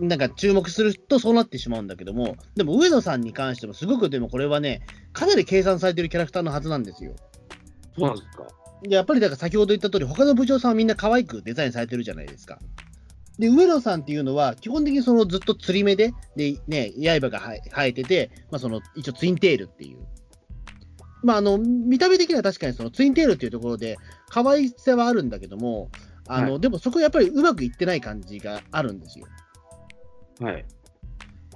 [0.00, 7.14] なんか注目するとそうなってしまうんだけども、でも上野さんに関してもすごくでもこれはね、かなり計算されてるキャラクターのはずなんですよ。
[7.98, 8.46] そうなんですか。
[8.82, 12.58] でやっぱりだから先ほど言った通り、他の部長さんはみんな可愛くデザインされてるじゃないですか。
[13.38, 19.98] で、上野さんっていうのは、基本的にそのずっと釣り目で、で、ね、刃が生え生えてて、まあその、一応ツインテールっていう。
[21.22, 23.96] まああの、見た目的には確かにそのツインテールっていうところで、
[24.28, 25.90] 可愛さはあるんだけども、
[26.28, 29.26] あの、はでもそこやっぱりうまくいってない感じがあるんですよ。
[30.40, 30.64] はい。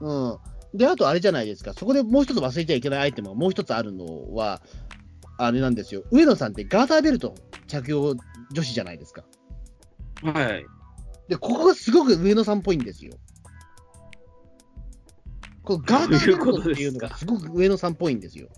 [0.00, 0.38] うん。
[0.74, 4.62] で、あとあれじゃないですか、そこでもう一つ忘れちゃいけないアイテムがもう一つあるのは、
[5.38, 6.04] あれなんですよ。
[6.10, 7.34] 上野さんってガーターベルト
[7.66, 8.14] 着用
[8.52, 9.24] 女子じゃないですか。
[10.22, 10.66] はい。
[11.28, 13.12] で、ここがすごく上野さんっぽいんですよ。
[15.62, 18.48] このガーターベルトっていうのがすごく上野さんっぽいんですよ。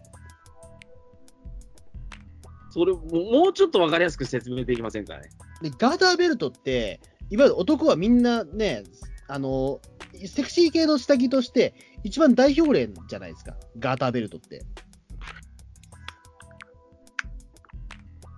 [2.71, 5.31] それも、もうちょっとわかりやすく説明できませんかね？
[5.63, 7.01] で、ガーターベルトって、
[7.31, 8.85] いわゆる男はみんなね、
[9.27, 9.81] あの、
[10.27, 13.57] セクシー系の下着として一番代表例じゃないですか。
[13.79, 14.67] ガーターベルトって。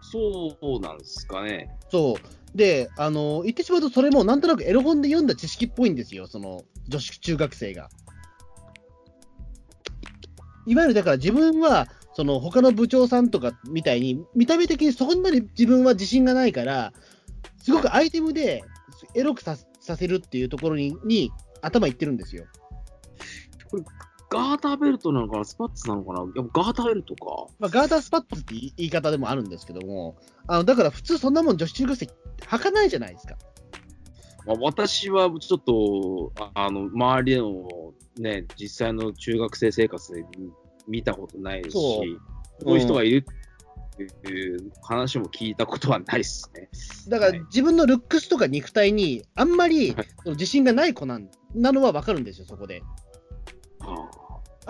[0.00, 1.76] そうなんですかね。
[1.90, 2.14] そう。
[2.54, 7.90] で、あの、言ってしまうと、それもなんとなくエロ本で読んだ知識っぽいんですよ、その女子中学生が。
[10.66, 16.92] いわゆるだから自分は、その他の部長さんとかみたいに、見た目的にそんなに自分は自信がないから、
[17.58, 18.62] すごくアイテムで
[19.14, 21.30] エロくささせるっていうところにに
[21.62, 22.46] 頭いってるんですよ。
[24.30, 26.20] ガーターベルトなのかなスパッツなのかな？
[26.36, 27.48] やっぱガーターベルトか。
[27.58, 30.16] まあ、ガータースパッツって言い方でもあるんですけども、
[30.46, 32.08] あのだから普通そんなもん女子中学生
[32.46, 33.36] 履かないじゃないですか。
[34.46, 40.24] まあ、私はちょっと、ああの、周りでのね、実際の中学生生活で
[40.88, 42.02] 見たことないですし、そ
[42.62, 43.26] うこういう人がいる
[44.02, 46.70] っていう話も聞いたことはないですね。
[47.08, 52.82] だからはい自分のルックスとか肉体にあんまり自信がない子なんなのは分かるんですよ、そこで。
[53.80, 54.19] はあ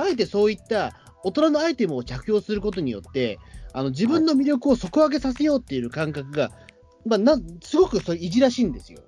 [0.09, 3.39] えてそういった大人のアイテムを着用することによって、
[3.73, 6.51] あの自分の魅力を底上げさせようっていう感覚が、
[7.07, 9.01] まあ、なすごくそれいじらしいんですよ。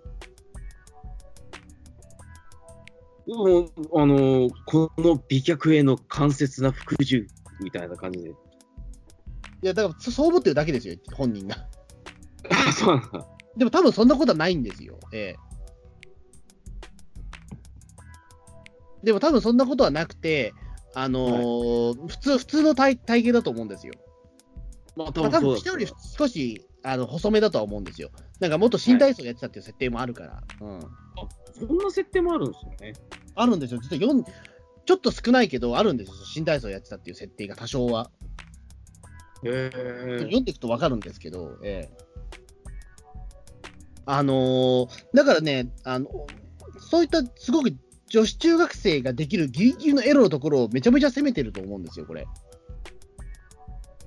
[3.25, 7.27] あでも、あの、この美脚への間接な服従
[7.63, 8.31] みたいな感じで。
[8.31, 8.35] い
[9.63, 11.57] や、だからそそう思ってるだけですよ、本人が。
[12.51, 13.27] あそうなんだ。
[13.57, 14.99] でも多分そんなことはないんですよ。
[15.13, 15.37] ええ。
[19.05, 20.53] でも多分そんなことはなくて、
[20.95, 23.95] あのー普通、普通の体体型だと思うんですよ。
[24.97, 25.87] まあ、多分人より
[26.19, 28.11] 少しあの細めだとは思うんですよ。
[28.41, 30.43] なんかもっと新体操やってたっていう設定もあるから。
[30.61, 30.81] うん。
[31.67, 32.93] そんな設定もあるんですよね。
[33.35, 33.81] あるんですよ。
[33.81, 34.25] 実は4
[34.85, 36.15] ちょっと少ないけど、あるんですよ。
[36.27, 38.11] 新体操やってたっていう設定が多少は。
[39.45, 39.71] へ
[40.21, 41.97] 読んでいくと分かるんですけど、ええ。
[44.05, 46.09] あのーだからね、あの、
[46.79, 47.73] そういったすごく
[48.13, 52.27] 女子中学生ができるギリギリのエロのところをめちゃめちゃ攻めてると思うんですよ、これ。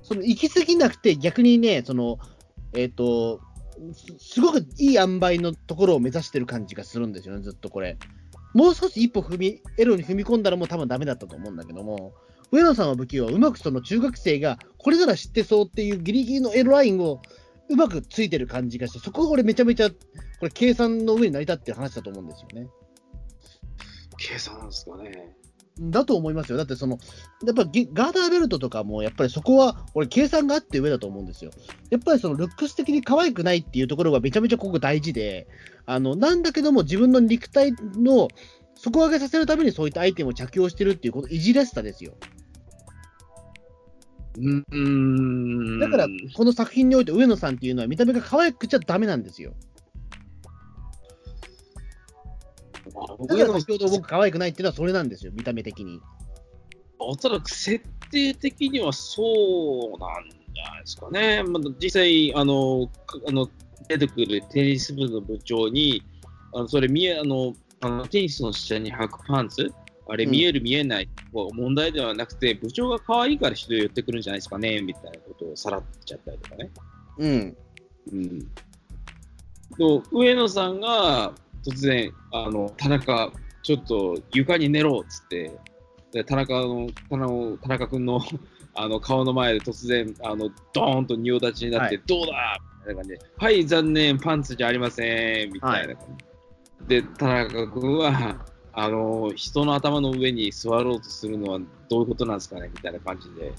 [0.04, 2.20] その行き過ぎなくて逆にね、その、
[2.76, 3.40] えっ、と、
[3.92, 7.98] すすごくいい塩梅のところを目指してる感じがするんですよね、ずっとこれ。
[8.54, 12.14] もう少し一歩踏み、エロに踏み込んだらもう多分ダメだったと思うんだけども、
[12.52, 17.20] 上野さんの武器はうまくその中学生がこれなら知ってそうっていうギリギリのエロラインを
[17.68, 19.96] うまくついてる感じがして、そこが俺めちゃめちゃ、こ
[20.42, 22.68] れ計算の上に成り立ってる話だと思うんですよね。
[24.26, 25.36] 計算なんですかね。
[25.78, 26.56] だと思いますよ。
[26.56, 26.98] だってその、
[27.44, 31.50] やっぱりガーダーベルトとかも、やっぱりそこは、俺、計算があって上だと思うんですよ。
[31.90, 35.46] やっぱりそのルックス的に可愛くないっていうところがめちゃめちゃここ大事で、
[35.84, 38.28] あの、なんだけども自分の肉体の
[38.74, 42.14] 底上げさせるためにそういったアイテムを着用してるっていうこと、いじらしさですよ。
[44.38, 45.78] うーん。
[45.78, 49.52] だから、この作品において上野さんっていうのは見た目が可愛くちゃダメなんですよ。
[52.90, 56.00] だから先ほど僕可愛くないっていうのはそれなんですよ、見た目的に。
[56.98, 59.22] おそらく設定的にはそ
[59.96, 61.42] うなんじゃないですかね。
[61.42, 63.48] まあ、実際あのかあの、
[63.88, 66.02] 出てくるテニス部の部長に、
[66.54, 69.72] あのそれ見えあのあの、テニスの下に履くパンツ、
[70.08, 76.70] あれうん見える見えない、こう問題ではなくて、部長が可愛いから人寄ってくるんじゃないですかねみたいなことをさらっちゃったりとかね。
[77.18, 77.56] うん。
[78.12, 78.50] うん、
[79.76, 81.34] と上野さんが
[81.70, 85.52] 突然あの、田中、ちょっと床に寝ろっつって、
[86.12, 88.20] で田中の田中田中君の
[88.78, 98.46] あの顔の前で突然あの、ドーンと仁王立ちになって、はどうだみたいな感じで、はい、残念、パンツじゃありませんみたいな感じ、で、田中君は
[98.78, 103.52] あの、人の頭の上に座ろうとするのはどういうことなんですかねみたいな感じで、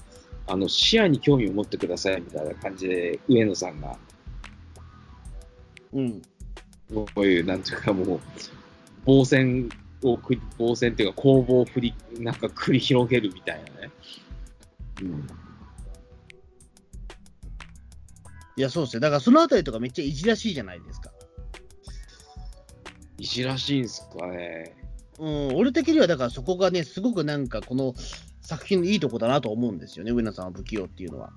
[0.46, 3.96] あの、視野に興味を持ってくださいみたいな感じで、上野さんが、
[5.92, 6.22] うん。
[6.94, 8.20] こういう、なんていうかもう、
[9.04, 9.68] 防戦
[10.02, 10.18] を
[10.56, 13.90] 防戦っていうか攻防を振り、なんか繰り広げるみたいなね。
[15.02, 15.26] うん。
[18.56, 19.00] いや、そうですね。
[19.00, 21.12] だからそのあたりとかめっちゃいじらしいじゃないですか。
[23.18, 24.74] いじらしいんですかね。
[25.18, 27.94] うん、俺的にはだからそこがね、すごくなんかこの
[28.42, 31.32] 作品のいいとこだなと思うんですよね、上野さんは不器用っていうのは。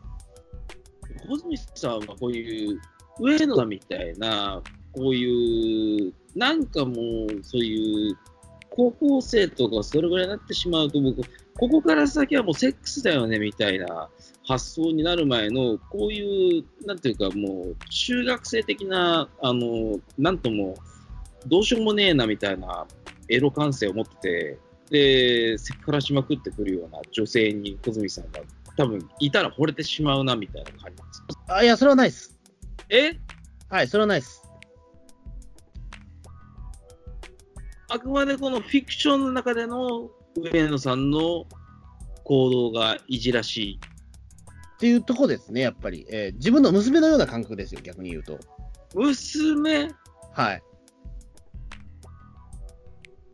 [1.27, 2.79] 穂積さんはこういう、
[3.19, 4.61] 上野さんみたいな、
[4.93, 8.17] こういう、なんかもう、そういう、
[8.69, 11.21] 高校生とかそれぐらいになってしまうと、僕、
[11.57, 14.09] ここから先はもうセックスだよねみたいな
[14.45, 20.75] 発想になる前の、こういう、なんていうか、もう、中学生的な、あの、なんとも、
[21.47, 22.85] どうしようもねえなみたいな
[23.27, 28.41] エロ感性を持ってて、で、セクハラしまくってくるような女性に小泉さんが
[28.77, 31.23] 多分いたら惚れてしまうなみたいな感じです。
[31.47, 32.37] あ、いや、それはないです。
[32.89, 33.13] え？
[33.69, 34.40] はい、それはないです。
[37.93, 41.45] あくまでこのフィクションの中での上野さんの
[42.23, 43.79] 行動がいじらしい。
[44.75, 46.07] っていうとこですね、やっぱり。
[46.09, 48.39] えー自分の娘のような感覚ですよ、逆に言うと。
[48.95, 49.89] 娘？
[50.31, 50.63] はい。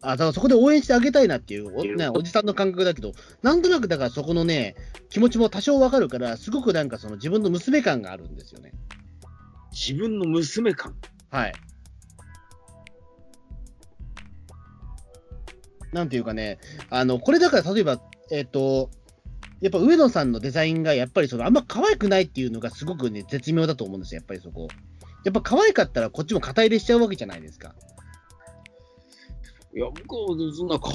[0.02, 4.76] あ、だからそこで応援してあげたいなっていうお,、ね、おじさんの感覚だけど、なんとなくだからそこのね、
[5.10, 8.74] 気持ちも多少わかるから、すごくなんかその自分の娘感があるんですよね。
[9.72, 10.96] 自分の娘感。
[11.30, 11.54] はい。
[15.93, 18.89] なんていうかね、あの、これだから例えば、えっ、と、
[19.62, 24.67] やっぱ上野さんのデザインがやっぱりそのあんま可愛くないっていうのがすごくね、絶妙だと思うんですよ、やっぱりそこ。
[25.23, 27.73] やっぱ可愛かったらこっちも肩入れしちゃうわけじゃないですか。
[29.76, 30.91] いや、僕はそんな可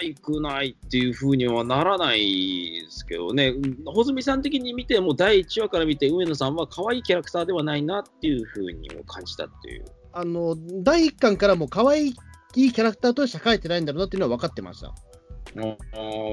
[0.00, 9.84] 愛くないっていうふうにはならないですけどね、穂積さん的に見ても、第1話から見て、上野さんは可愛いキャラクターではないなっていうふうにも感じたっていう。
[10.12, 12.14] あの、第1巻からも可愛い
[12.52, 14.88] キャラクターとして書いてないんだろうなっていうのは分かってました。
[14.88, 14.94] ああ、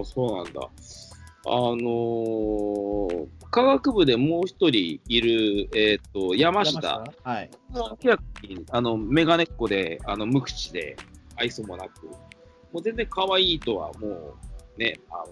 [0.04, 0.62] そうなんだ。
[1.48, 7.06] あのー科学部でもう一人いる、えっ、と、山下。
[7.24, 7.50] はい。
[7.70, 10.98] もう明らかに、あの、メガネっ子で、あの、無口で、
[11.38, 12.16] 愛想もなく、も
[12.74, 14.36] う全然可愛いとはも
[14.78, 15.28] う、ね、あの、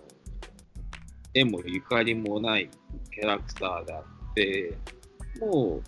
[1.33, 2.69] 縁もゆかりもない
[3.13, 4.77] キャラクターであって、
[5.41, 5.83] もう、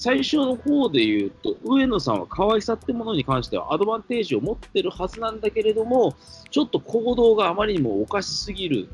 [0.00, 6.16] 最初の方で言うと、上野さんは可愛さってものに関してはアドバンテージを持ってるはずなんだけれども、
[6.50, 8.88] ちょっと行動があまりにもおかしすぎる。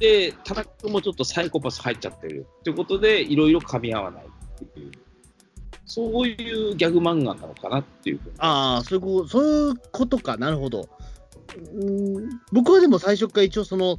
[0.00, 2.44] で、田中君もちょっとサイコパス入っちゃってる。
[2.58, 4.90] ってことで、いろいろ噛み合わないっていう。
[5.86, 8.34] そういうギャグ漫画なのかなっていうふうに。
[8.38, 10.88] ああ、そういうことか、なるほど。
[11.72, 13.96] うん僕はでも最初から一応その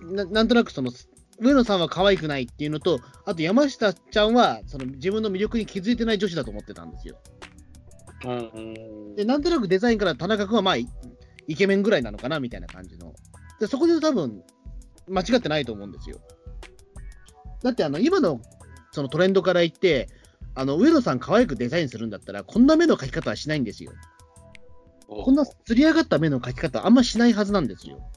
[0.00, 0.92] な、なんとなくその、
[1.40, 7.18] 上野さんは可愛くないっていうのと、あと山下ちゃんはその自分の魅力に気づいてない女子だと思ってたんですよ。
[8.24, 10.88] うんで、なんとなくデザインから田中君はまあイ、
[11.46, 13.14] イケメンぐらいなのかなみたいな感じの。
[13.60, 14.42] で、そこで多分、
[15.08, 16.18] 間違ってないと思うんですよ。
[17.62, 18.40] だって、あの、今の
[18.90, 20.08] そのトレンドから言って、
[20.54, 23.92] あの、上野さん可愛くデザインするんだったら、こんな目の描き方はしないんですよ。
[25.06, 28.10] こんな釣り上がった目の描き方あんましないはずなんですよ。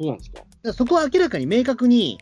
[0.00, 0.72] そうなんですか？
[0.72, 2.18] そこは明らかに明確に、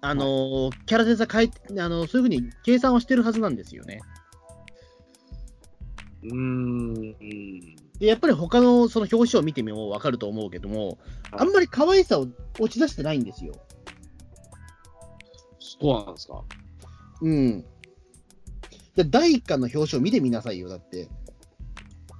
[0.00, 4.00] あのーキャラデザ変えて、あのそういうふうに計算をしてるはずなんですよね。
[6.24, 7.12] うーん。
[8.00, 10.98] で、やっぱり他のその表紙を見ても分かると思うけども、
[11.30, 12.26] あんまり可愛さを
[12.58, 13.54] 落ち出してないんですよ。
[15.60, 16.42] そうなんですか？
[17.20, 17.64] うん。
[18.96, 21.08] で第1巻の表紙を見てみなさいよ、だって。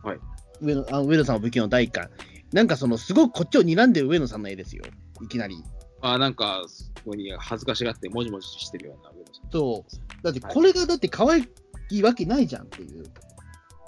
[0.05, 0.19] はい。
[0.61, 2.09] 上野あ上野さんの武器の第1巻。
[2.53, 4.85] なんかその、すごくこっちを睨んでる上野さんの絵ですよ。
[5.23, 5.57] いきなり。
[6.01, 9.51] あ、なんか、そこに恥ずかしがって、もじもじしてるような上野さん。
[9.51, 10.23] そう。
[10.23, 11.49] だってこれがだって可愛
[11.91, 13.05] いわけないじゃんっていう。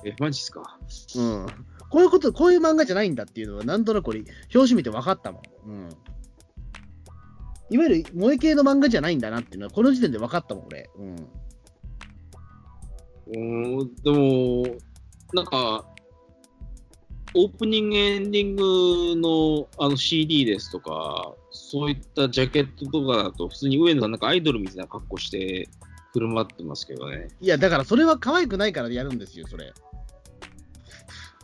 [0.05, 0.79] え、マジっすか？
[1.17, 1.47] うん。
[1.91, 4.21] こういうこと、こういう漫画じゃないんだっていうのは、なんとなくこれ、
[4.55, 5.71] 表紙見て分かったもん。
[5.71, 5.89] うん。
[7.71, 10.91] いわゆる萌え系の漫画じゃないんだなっていうのは、この時点で分かったもん、俺。
[10.97, 11.17] うん。
[13.27, 14.77] うーん、でも、
[15.33, 15.87] なんか、
[17.35, 25.69] オープニング、エンディングのあの CD ですとか、そういったジャケットとかだと、普通に上野さん、なんかアイドルみたいな格好して
[26.13, 27.29] 振る舞ってますけどね。
[27.41, 29.73] いや、だからそれは可愛くないからやるんですよ、それ。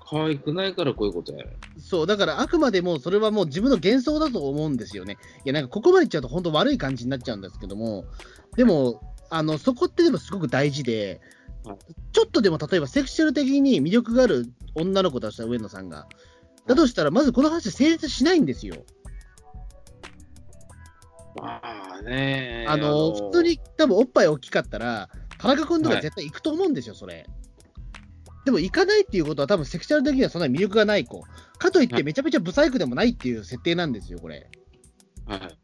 [0.08, 1.56] 可愛くないからこういうことやる。
[1.80, 5.18] そう、だからあくまでもそれはもう自分の幻想だと思うんですよね。
[5.44, 8.04] いや、なんかここまでいっちゃうと本当悪い感じになっちゃうんですけども、
[8.56, 11.39] でも、あの、そこってでもすごく大事で、はい
[12.12, 16.06] ちょっとでも例えばセクシャル的に魅力がある女の子だとしたら上野さんが。
[16.66, 18.76] だとしたら、まずこの話成立しないんですよ。
[21.36, 22.66] まあね。
[22.68, 25.08] あの、普通に多分おっぱい大きかったら、
[25.38, 27.26] 田中君とか絶対行くと思うんですよ、それ。
[28.44, 31.24] でも行かないっていうことは、多分セクシャル的にはそんなに魅力がない子。
[31.58, 34.48] かといって、めちゃめちゃブサイクでもないっていう設定なんですよ、これ。
[35.26, 35.58] はい。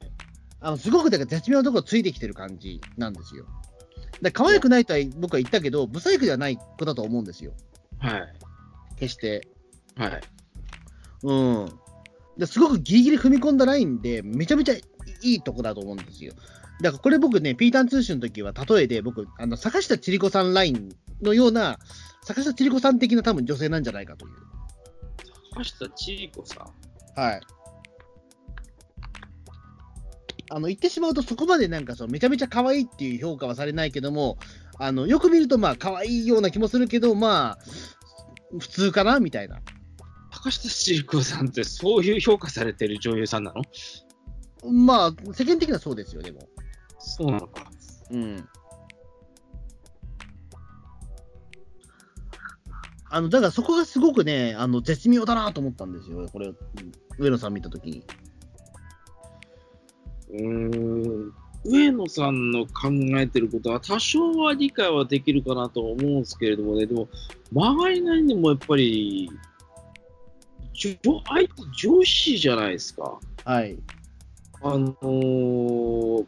[0.61, 3.47] あのすごくだから絶妙なところついてきてる感じなんですよ。
[4.23, 7.53] だから可愛くないとは僕は言ったけど、ブサイクではない子だと思うんですよ、
[7.99, 8.35] はい。
[8.97, 9.47] 決して。
[9.97, 10.21] はい。
[11.23, 11.69] うん。
[12.39, 14.81] ですごくギリギリ踏み込んだラインで、めちゃめちゃい
[15.23, 16.35] いとこだと思うんですよ。
[16.83, 20.91] だからこれ僕ね、ピーターン通信の時は例えで僕、あの坂下千里子さんライン
[21.23, 21.79] のような、
[22.23, 24.35] 坂下千里子さん的な多分女性なんじゃないかという。
[25.53, 26.71] 坂下千里子さ
[27.17, 27.21] ん？
[27.21, 27.41] はい。
[30.51, 34.39] あの言ってしまうと、そこまでなんかそうめちゃめちゃ可愛いっていう評価はされないけども、
[34.79, 37.59] あのよく見ると、まあ可愛いような気もするけど、まあ、
[38.59, 39.61] 普通かなみたいな。
[40.33, 43.63] 坂下千里子さんってそういう評価されてる女優さんなの？
[44.71, 46.41] まあ、世間的にはそうですよ、でも。
[46.99, 47.71] そうなのか。
[48.11, 48.49] うん。
[53.09, 56.57] あのだからそこがすごくね、あの絶妙だなと思ったんですよ、これ、うん
[57.19, 58.05] 上野さん見たときに。
[60.37, 61.33] うーん。
[61.65, 67.09] 上野さんの考えてることは多少は理解はできるかなと思うんですけれどもね、でも、
[67.53, 69.31] 曲がりなりにもやっぱり、
[70.75, 71.49] 相手
[71.89, 73.19] 女子じゃないですか。
[73.45, 73.77] はい。
[74.63, 76.27] あのー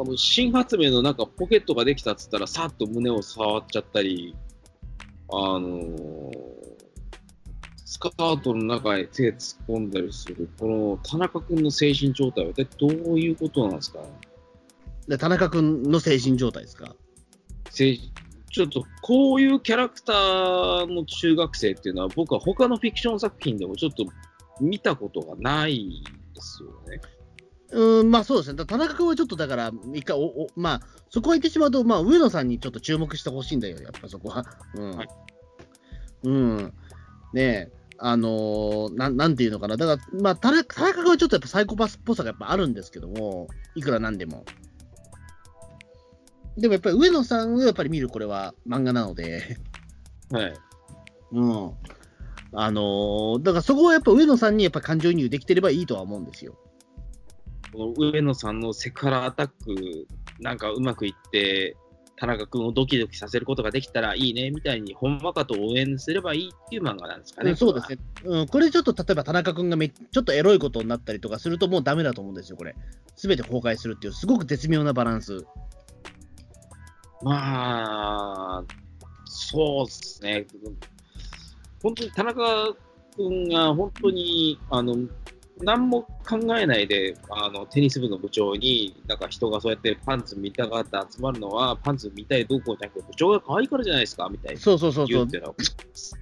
[0.00, 4.36] あの新発明のなんかポケットができたっつったら、さっと胸を触っちゃったり、
[5.28, 6.57] あのー
[7.90, 14.00] スカートの中へ手突っ込んだりする、この田中君の精神状態は一体どういうことなんですか？
[14.00, 14.04] ね
[15.08, 16.94] で田中君の精神状態ですか？
[17.70, 17.96] 精
[18.50, 24.04] ちょっとこういうキャラクターの中学生っていうのは、僕は他のフィクション作品でもちょっと
[24.60, 27.00] 見たことがないですよね。
[27.70, 28.56] うーん、まあそうですね。
[28.56, 34.44] だ田中君はちょっとだから、一回おお、まあ、そこは言ってしまうと、まあ、上野さんにちょっと注目してほしいんだよ、やっぱそこは。
[34.74, 34.90] うん。
[34.94, 35.08] はい
[36.24, 36.74] うん。
[37.32, 39.76] ねえ、あのーなん、なんていうのかな。
[39.76, 44.44] だから、まあ、田中君はちょっとやっぱサイコパスっぽさがやっぱあるんですけども、いくらなんでも。
[46.56, 49.58] でもやっぱり上野さんをやっぱり見るこれは漫画なので、
[50.30, 50.54] はい。
[51.32, 51.72] うん。
[52.52, 56.56] あのーだからそこはやっぱ上野さんにやっぱ感情移入できてればいいとは思うんですよ。
[57.96, 60.06] 上野さんのセクハラアタック、
[60.40, 61.76] なんかうまくいって、
[62.18, 67.50] 田中君をドキドキさせることができたらいいねみたいに、ほんまかと応援すればいいっていう漫画なんですかね。
[67.50, 72.74] うんそうですね、うん、これちょっと例えば田中君がめちょっとエロいことになったりとかするともうダメだと思うんですよ、これ。
[73.14, 75.46] すべて崩壊するっていう、すごく絶妙なバランス。
[77.22, 78.64] まあ、
[79.24, 80.46] そうですね。
[81.82, 82.74] 本当に田中
[83.16, 84.96] 君が本当に、あの、
[85.62, 95.28] 何も考えないで、あの、テニス部の部長に、なんか人がそうやってパンツ見たがって集まるのは、パンツ見たいどうこうじゃなくて、部長が可愛いからじゃないですかみたいなそうそうそうそう言うっ。
[95.28, 95.54] ていうのは、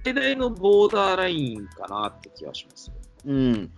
[0.05, 2.91] 世代のボーダーラインかなって気がします。
[3.25, 3.71] うん。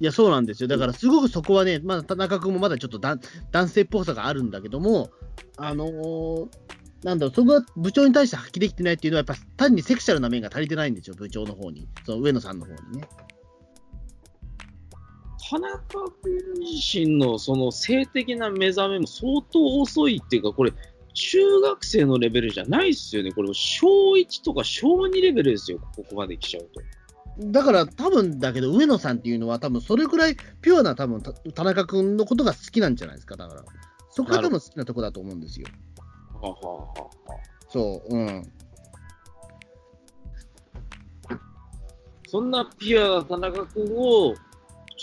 [0.00, 0.68] いや、そうなんですよ。
[0.68, 5.10] だから、すごくそこはね、まだ田中君もまだちょっと男性っぽさがあるんだけども、
[5.56, 6.48] あのー
[7.04, 11.86] なんだろう、そこが部長に対して発揮できてないっていうのは、やっぱ単にセクシャルな面が足りてないんですよ、部長の方に。
[12.06, 13.08] その上野さんの方にね。
[15.50, 20.72] 田中君自身のその性的な目覚めも相当遅いっていうか、これ、
[21.12, 23.30] 中学生のレベルじゃないっすよね。
[23.32, 26.80] これ、小1とか小2レベルですよ、ここまで来ちゃうと。
[27.38, 33.64] だから多分だけど、上野さんっていうのは、多分それくらいピュアな多分た田中君のことが好きなんじゃないですか、だから。
[34.10, 35.66] そこが多分好きなとこだと思うんですよ。
[36.40, 38.52] はあはあはあはあそう、うん。
[42.28, 44.34] そんなピュアな田中君を、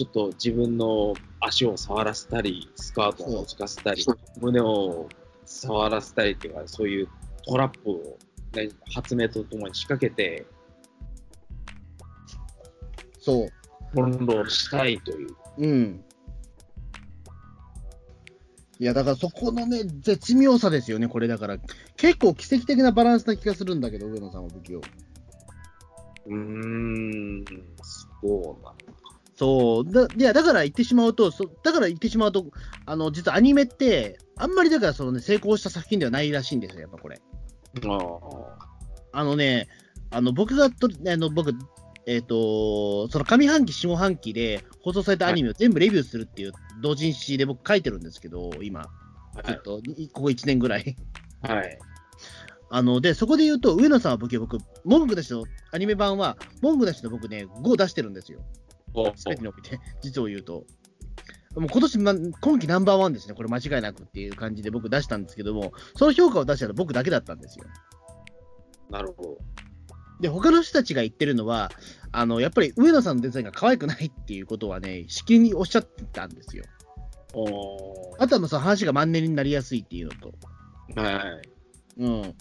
[0.01, 4.03] ちょっと自分の足を触らせたり、スカートをつかせたり、
[4.39, 5.07] 胸を
[5.45, 7.07] 触らせたりっていうか、そういう
[7.45, 8.17] トラップを、
[8.55, 10.47] ね、発明とともに仕掛けて、
[13.19, 13.49] そう。
[13.93, 15.35] 翻弄したいという。
[15.59, 16.03] うん。
[18.79, 21.59] いや、だからそこのね、絶妙さですよね、これだから。
[21.95, 24.79] 結構奇跡的なバランスな気がするんだけど、上野さんは不器用。
[24.79, 27.45] うーん、
[28.23, 29.00] そうなんだ。
[29.41, 29.91] そう。
[29.91, 32.45] だいや、だから言ってしまうと、そだから言ってしまうと、
[32.85, 37.19] あの、実はアニメって、あんまりだからそのね、成功した作品ではないらしいんですよ、やっぱこれ。
[39.11, 39.67] あのね、
[40.11, 41.55] あの、僕がと、あの、僕、
[42.05, 46.51] えっ、と、その上半期、下半期で放送されたアニメを全部レビューするっていう
[46.83, 48.87] 同人誌で僕書いてるんですけど、今、は
[49.41, 50.95] いちょっと、いここ1年ぐらい。
[51.41, 51.79] はい。
[52.69, 58.39] あの、で、そこで言うと、上野さんは僕、僕、文句なしのアニメ版は、文句なしの僕ね、5出してるんですよ。
[58.93, 60.65] おすべてにおいて、実を言うと。
[61.55, 67.65] もう今年、ま、今季ナンバーワンですね、これ間違いなくっていう感じで僕出したんですけども、その評価を出したのは僕だけだったんですよ。
[68.89, 69.37] なるほど。
[70.21, 71.71] で、他の人たちが言ってるのは、
[72.11, 76.63] あの、やっぱり上野さんのデザインが可愛くないっていうことはね、しきりにおっしゃってたんですよ。
[77.33, 80.33] おあとはその話がマンネリになりやすいっていうのと。
[80.95, 81.49] はい。
[81.97, 82.35] うん。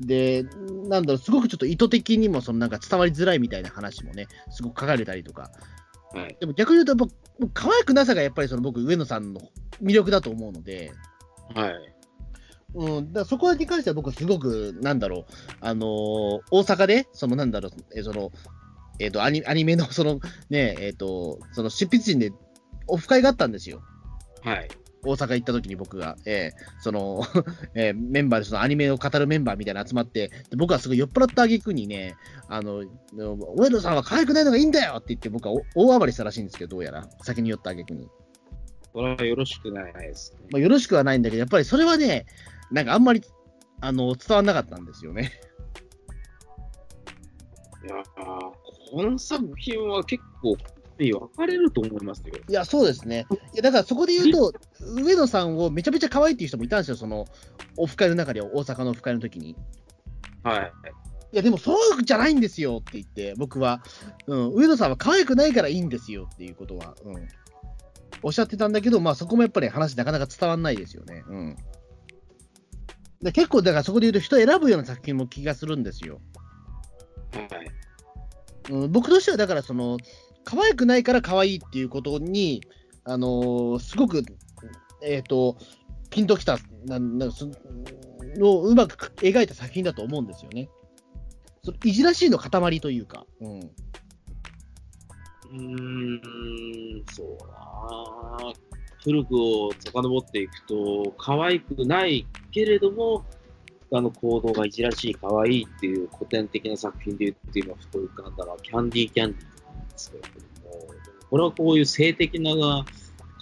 [0.00, 0.44] で、
[0.88, 5.50] なんだろう、すごくちょっと意図的にも、そのなんか伝わりづらいみたいな話もね、すごく書かれたりとか。
[6.12, 6.36] はい。
[6.40, 9.40] でも逆に言うと、僕、僕可愛くなさがやっぱりその僕、上野さんの
[9.82, 10.92] 魅力だと思うので、
[11.54, 11.94] はい。
[12.74, 15.24] うん、だそこに関しては僕、すごく、なんだろう、
[15.60, 18.30] あのー大阪で、そのなんだろう、えその、
[18.98, 20.20] えっ、とアニ、アニメの、その、
[20.50, 22.32] ね、えっ、と、その執筆陣で
[22.86, 23.82] オフ会があったんですよ。
[24.42, 24.68] はい。
[25.08, 27.22] 大阪行った時に僕が、えーその、
[27.74, 32.16] えーメンバーでそのアニメを語るメンバーみたいなの集まって、で僕はすごい酔っ払った挙句にね、
[32.48, 32.84] あの、
[33.56, 38.08] 上野さんは可愛くないのがいいんだよって言って、僕はお大暴れしたらしいんですけど、どうやら、先に酔った挙句に。
[38.92, 40.46] それはよろしくないですね。
[40.50, 42.26] まあ、よろしくはないんだけど、やっぱりそれはね、
[42.70, 43.22] なんかあんまり、
[43.80, 45.32] あの、伝わんなかったんですよね。
[47.84, 50.56] いやーこの作品は結構、
[50.98, 52.34] 分かれると思いますよ。
[52.48, 53.26] いや、そうですね。
[53.54, 57.26] いや、だからそこで言うと、上野さんをめちゃめちゃ可愛いっていう人もいたんですよ、その、
[57.76, 59.56] オフ会の中で、大阪のオフ会の時に。
[60.42, 60.72] はい。
[61.32, 63.82] いや、でもそうじゃないんですよって言って、僕は、
[64.26, 67.28] うん、上野さんは可愛くないからいいんですよっていうことは、うん、
[68.22, 71.22] おっしゃってたんだけど、まあそこもやっぱり話なかなか伝わんないですよね。
[71.28, 71.56] うん。
[73.20, 76.20] で結構、だからそこで言うと人選ぶような作品も気がするんですよ。
[77.32, 77.70] はい。
[78.70, 79.98] うん、僕としてはだからその、
[80.48, 82.62] 可愛くないから可愛いっていうことに、
[83.04, 84.24] あのーすごく、
[85.02, 85.58] えっ、と、
[86.08, 87.50] ピンときた、なんなんそ
[88.38, 90.70] のをうまく描いた作品だと思うんですよね。
[91.62, 93.60] そいじらしいの塊というか、うん。
[93.60, 98.54] うーん、そうな
[99.04, 103.22] 古くを遡っていくと、可愛くないけれども、
[103.92, 109.57] あの行動がいじらしい、可愛いっていう古典的な作品で言って今、ふと浮かんだのは、キャンディーキャンディー
[109.98, 110.86] ですけれども、
[111.30, 112.84] これはこういう性的な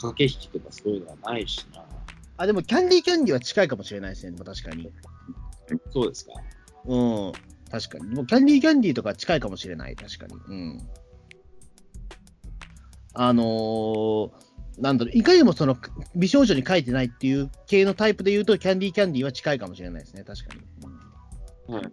[0.01, 1.85] 駆け引きとかそういうのはないしな。
[2.39, 4.91] あ、でも、キャンディーキャンディーは近いかもしれないですね、確かに。
[5.93, 6.33] そうですか。
[6.85, 7.33] うん、
[7.71, 8.11] 確かに。
[8.11, 10.35] でも、キャンディーキャンディーとか近いかもしれない、確かに。
[10.35, 10.89] うん。
[13.15, 14.31] あのー
[14.79, 15.79] なんだろう、いかにもその
[16.15, 20.61] 美少女に書いてないっていう系のタイプで言うと、キャンディーキャンディーは近いかもしれないですね、確かに。
[21.69, 21.93] うんはい。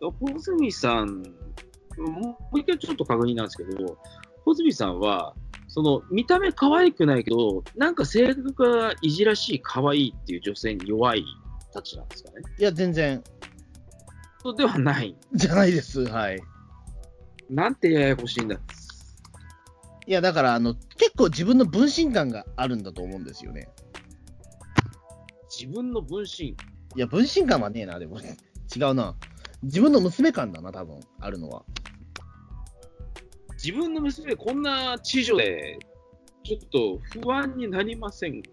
[0.00, 1.22] 穂積さん、
[1.98, 3.98] もう一回ちょっと確認なんですけど、
[4.44, 5.34] 穂積さんは、
[5.68, 11.24] その見た目可愛くないけど、なんか性格がいじらしい、可愛いっていう女性に弱い
[11.72, 12.36] たちなんですかね。
[12.58, 13.22] いや、全然、
[14.42, 15.16] そうではない。
[15.32, 16.04] じゃないです。
[16.06, 16.40] はい。
[17.50, 18.56] なんてややこしいんだ。
[20.06, 23.68] いや、だから、あの、結構自分の分身感があるんだと思うんですよね。
[25.50, 26.48] 自分の分身。
[26.48, 26.56] い
[26.94, 28.18] や、分身感はねえな、でも。
[28.20, 29.16] 違うな。
[29.62, 31.64] 自分の娘感だな、多分、あるのは。
[33.54, 35.78] 自分の娘、こんな知女で、
[36.44, 38.50] ちょっと不安になりませんか？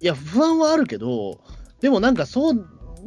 [0.00, 1.40] いや、不安はあるけど、
[1.80, 2.66] でもなんかそう、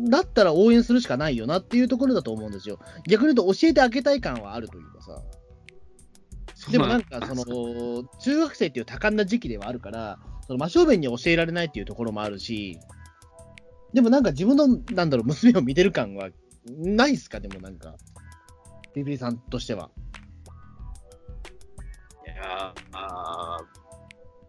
[0.09, 2.79] だったら応援するしかないよなっていうところだと思うんですよ。
[3.07, 5.21] 逆に言うと教えてあげたい感はあるというかさ。
[6.71, 12.77] でもなんか、その、中学生っていう多感な時期ではあるから、その真正面に教えられないっていうところもあるし、
[13.97, 16.29] でもなんか自分の、なんだろう、娘を見てる感は
[16.67, 17.95] ないっすか、でもなんか。
[18.93, 19.89] ビビリさんとしては。
[22.23, 23.65] いやーあー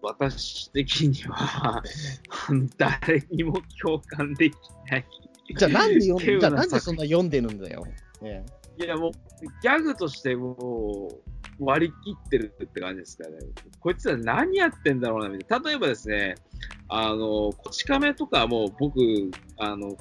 [0.03, 1.83] 私的には
[2.77, 4.55] 誰にも共感でき
[4.91, 5.07] ない。
[5.57, 7.87] じゃあなんで読んっていうじゃあななんでそんな読んでるんだよ。
[8.21, 9.13] ええいやもう
[9.63, 11.09] ギャグとしても
[11.59, 13.37] う割り切ってるって感じですからね。
[13.81, 15.71] こいつら何やってんだろうなみたいな。
[15.71, 16.37] 例えばですね、
[16.89, 19.01] あの、こち亀とかも僕、
[19.59, 19.97] あの、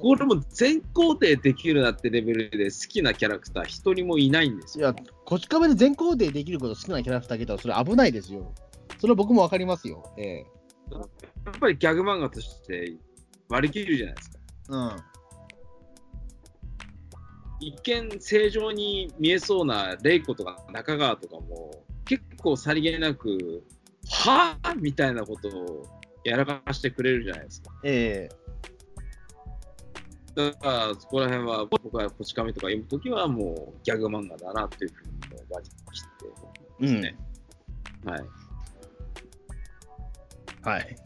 [0.00, 4.90] これも全肯定できるなってレベルで好きなキャラクター一人もいないんですよ。
[4.90, 8.54] いや、こち亀で全肯定できること好きなキャラクターあげたら、それ危ないですよ。
[8.98, 10.14] それは僕もわかりますよ。
[10.16, 10.46] ええ
[10.94, 11.00] や
[11.50, 12.96] っぱりギャグ漫画として
[13.48, 14.38] 割り切るじゃないですか。
[14.68, 15.11] うん。
[17.62, 21.70] 一見正常に見えそうなレイコとか中川とかも
[22.04, 23.62] 結構さりげなく、
[24.10, 25.86] はぁみたいなことを
[26.24, 27.70] やらかしてくれるじゃないですか。
[27.84, 28.28] え
[30.34, 35.12] だから、そこら辺は僕はこち亀とか読むときはもうギャグ漫画だなっていうふうに
[35.50, 36.34] 割り切って
[36.80, 37.00] えうん。
[37.00, 37.16] ね。
[38.04, 38.24] はい。
[40.62, 40.96] はい。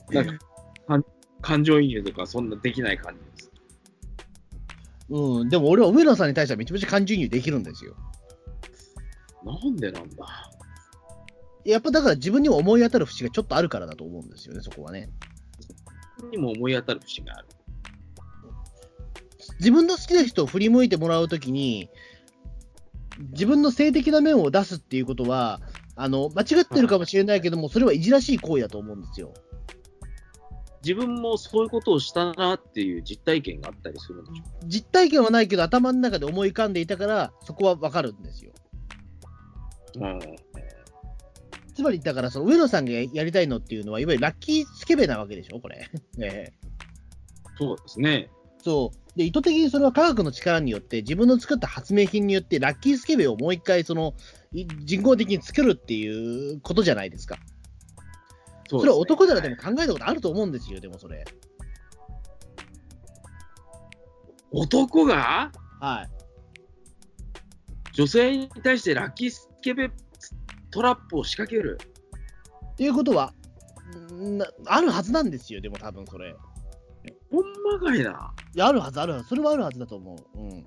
[1.43, 3.46] 感情移入とかそんなできない感じです。
[5.09, 7.95] うん、でも俺は上野さんに対してはめちゃめちゃ感情移入できるんですよ。
[9.45, 10.27] なんでなんだ？
[11.65, 15.11] やっぱだから自分にも思い当たる節がちょっとあるからだと思うんですよね、そこはね。
[16.31, 17.47] にも思い当たる節がある。
[19.61, 21.89] 自分の好きな人を振り向いてもらうときに、
[23.31, 25.61] 自分の性的な面を出すっていうことは、
[25.95, 29.33] あの間違ってるかもしれないけども、それはいじらしい行為だと思うんですよ。
[30.83, 38.53] 自分もそういうことをしたなっていう実体験があったりするんでしょ実体験はないけど、頭の中で思い浮かんでいたから、そこはわかるんですよ。
[39.97, 39.99] う。
[40.01, 40.21] うん。
[41.75, 45.89] つまり、だからその上野さんがやりたいのっていうのは、いわゆるラッキースケベなわけでしょ、これ。
[46.21, 46.67] ええ
[47.59, 48.31] そうですね。
[48.63, 54.15] そうで意図的にそれは科学の力によって、自分の作った発明品によって、ラッキースケベをもう一回その
[54.53, 57.39] い人工的に作るっていうことじゃないですか。
[58.69, 59.57] そそれは男ならでも。
[59.57, 61.25] も考えたことあると思うんですよ、でもそれ。
[64.51, 65.51] 男が？
[65.81, 66.11] はい。
[67.93, 69.91] 女性に対してラッキースケベ
[70.71, 71.79] トラップを仕掛ける？
[72.73, 73.33] っていうことは、
[74.13, 76.35] んなあるはずなんですよ、でも多分それ。
[77.31, 78.35] ほんまかいな？
[78.55, 79.29] いや、あるはず、あるはず。
[79.29, 80.39] それはあるはずだと思う。
[80.39, 80.49] うん。
[80.51, 80.65] えー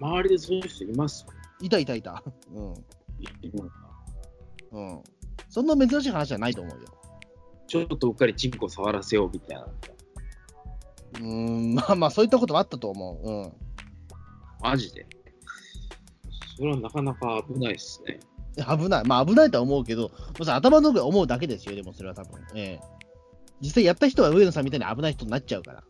[0.00, 1.24] 周りでそういう人います？
[1.60, 2.22] いたいたいた。
[2.52, 2.74] うん。
[4.72, 5.02] うん。
[5.48, 6.86] そんな珍しい話じゃないと思うよ。
[7.66, 9.64] ちょっとうっかりチンコ触らせようみたいな。
[9.64, 13.28] うーん、まあまあ、そういったこともあったと思う。
[13.28, 13.52] うん。
[14.60, 15.06] マジで。
[16.56, 18.20] それはなかなか危ないっすね。
[18.56, 19.04] 危ない。
[19.04, 20.10] まあ危ないとは思うけど、
[20.46, 22.40] 頭の上で思うだけですよ、でもそれは多分。
[22.54, 22.94] ええ
[23.60, 25.84] 実際やった人は上野さんみたいに危ない人になっちゃうから。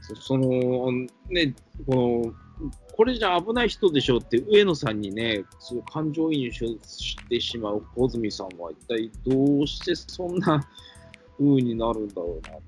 [0.00, 0.92] そその、
[1.28, 1.54] ね、
[1.86, 2.34] この、
[2.92, 10.66] これじゃ危ない人でしょうって上野さんにね、そう感情移入してしまう小泉さんは一体どうしてそんな
[11.38, 12.60] 風になるんだろうなっ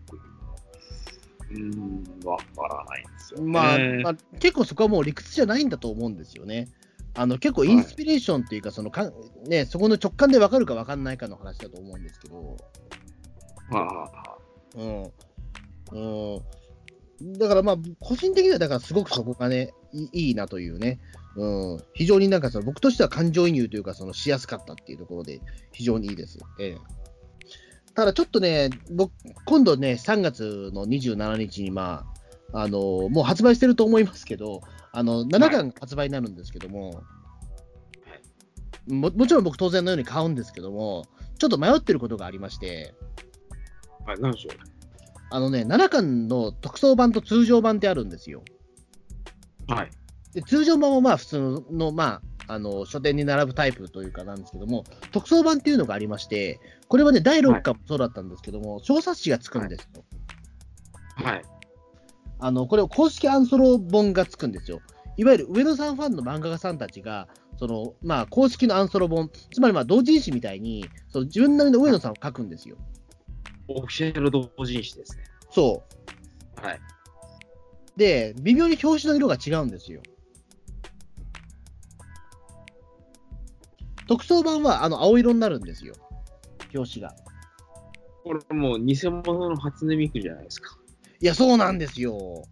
[1.48, 2.06] ていうのは。
[2.22, 3.46] うーん、わからないんですよ、ね。
[3.46, 6.68] まあ、まあ、結構そこはもう理屈じゃないんだと思うんですよね。
[7.14, 9.10] あの結構インスピレーションっていうか、そのか
[9.46, 12.56] ね、そこの直感で分かるか分かんないかの話だと思うんですけど、
[13.70, 14.38] はあ、
[14.76, 15.12] うん。
[15.92, 17.38] うん。
[17.38, 21.00] だからまあ、個人的にはだからすごくそこがね、いいいなというね、
[21.36, 21.82] うん。
[21.94, 25.40] 非常になんかその僕としては感情移入というか、そのしやすかったっていうところで、
[25.72, 26.38] 非常にいいです。
[26.58, 26.78] ええ。
[27.94, 29.12] ただちょっとね、僕、
[29.44, 32.04] 今度ね、3月の27日に、ま
[32.52, 34.62] あ、あのもう発売してると思いますけど、
[34.92, 37.02] あの7巻発売になるんですけども、
[38.88, 41.06] ももちろん僕、当然のように買うんですけども、
[41.38, 42.94] ちょっと迷ってることがありまして、
[44.06, 44.50] はい、何でしょ
[45.32, 48.42] あのね、7巻の特装版と通常版ってあるんですよ。
[49.70, 49.74] う。
[49.74, 49.90] はい。
[50.34, 60.04] で通常版はまあ普通の、まあ、あの書店に並ぶタイプというかなんですけども、特装版っていうのがありまして、これはね、第6巻もそうだったんですけども、小冊子がつくんですよ。
[61.16, 61.42] はい。
[62.40, 64.80] あのこれ、公式アンソロ本がつくんですよ。
[65.16, 72.76] いわゆる上野さんファンの漫画家さんたちが、そのまあ、公式のアンソロ本、つまりまあ同人誌みたいに、その自分なりの上野さんを書くんですよ。
[73.68, 75.24] オフィシャル同人誌ですね。
[75.50, 75.84] そ
[76.58, 76.66] う。
[76.66, 76.80] はい。
[77.96, 80.00] で、微妙に表紙の色が違うんですよ。
[84.06, 85.94] 特装版はあの青色になるんですよ、
[86.74, 87.14] 表紙が。
[88.24, 90.76] これもう偽物の初音ミクじゃないですか。
[91.20, 92.44] いや、そうなんですよ。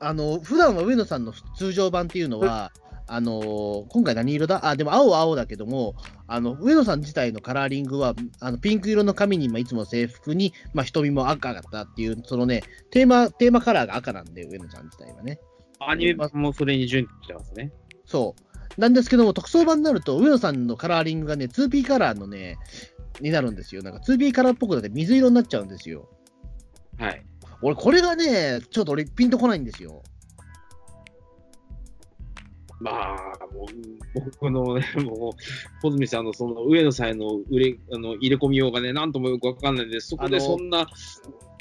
[0.00, 2.70] あの普段は上野さんの通常版っていうのは、
[3.08, 4.66] あの今回何色だ？
[4.66, 5.94] あ、でも青は青だけども、
[6.26, 15.40] あの上野さん自体のカラーリングは、あのピンク色の髪に、まあ、いつも制服に、まあ、瞳も赤だったっていう、そのね、テーマ、テーマカラーが赤なんで、上野さん自体はね。
[15.80, 17.72] アニメ版もそれに準拠してますね。
[18.04, 18.34] そ
[18.76, 18.80] う。
[18.80, 22.58] なんですけども、特装版になると、上野さんのカラーリングがね、2P カラーのね、
[23.20, 23.82] になるんですよ。
[23.82, 26.08] なんか 2P カラーっぽくなって水色になっちゃうんですよ。
[26.98, 27.24] はい。
[27.62, 30.02] 俺、これがね、ちょっと俺、ピンとこないんですよ。
[32.80, 35.32] まあ、もう、僕のね、 もう、
[35.82, 40.86] 小泉さんのその上野さんへの売れあの入れ込みようがね、なんともよくわかんないんで、そこでそんな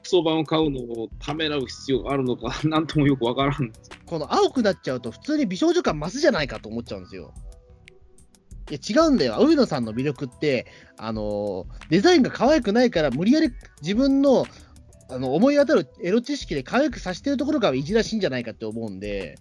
[0.03, 3.73] 相場を買うのをためらう必要があるのか、 なんともよくわからん。
[4.05, 7.33] この青くなっちゃうと、普通に美少女感増すじゃないかと思っちゃうんですよ。
[8.69, 9.37] いや、違うんだよ。
[9.39, 13.49] 上野さんの魅力って、あのデザインが可愛くないから、無理やり
[13.81, 14.45] 自分の
[15.09, 19.37] あの思い当たるエロ知識で可愛くさせてるところがいじらしいんじゃないかって思うんで、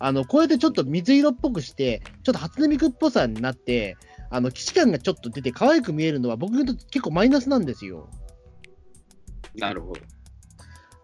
[0.00, 3.96] あのこうやってちょっと水色っぽくして、ちょっと初音ミクっぽさになって、
[4.30, 8.08] あの騎士感がちょっと出て可愛く見えるのは、僕にとって結構マイナスなんですよ。
[9.56, 10.00] なるほど。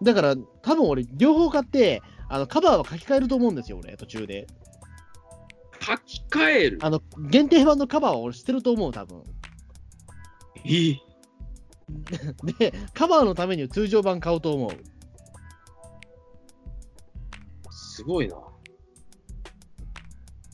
[0.03, 4.47] だから、多分俺、両方買って、あのカバーは書き換えると思うんですよ、俺、途中で。
[5.81, 6.79] 書き換える？
[6.83, 9.23] あの限定版のカバーは俺、捨てると思う、多分
[10.65, 11.01] いい。
[12.59, 14.71] で、カバーのために通常版買おうと思う。
[17.71, 18.37] すごいな。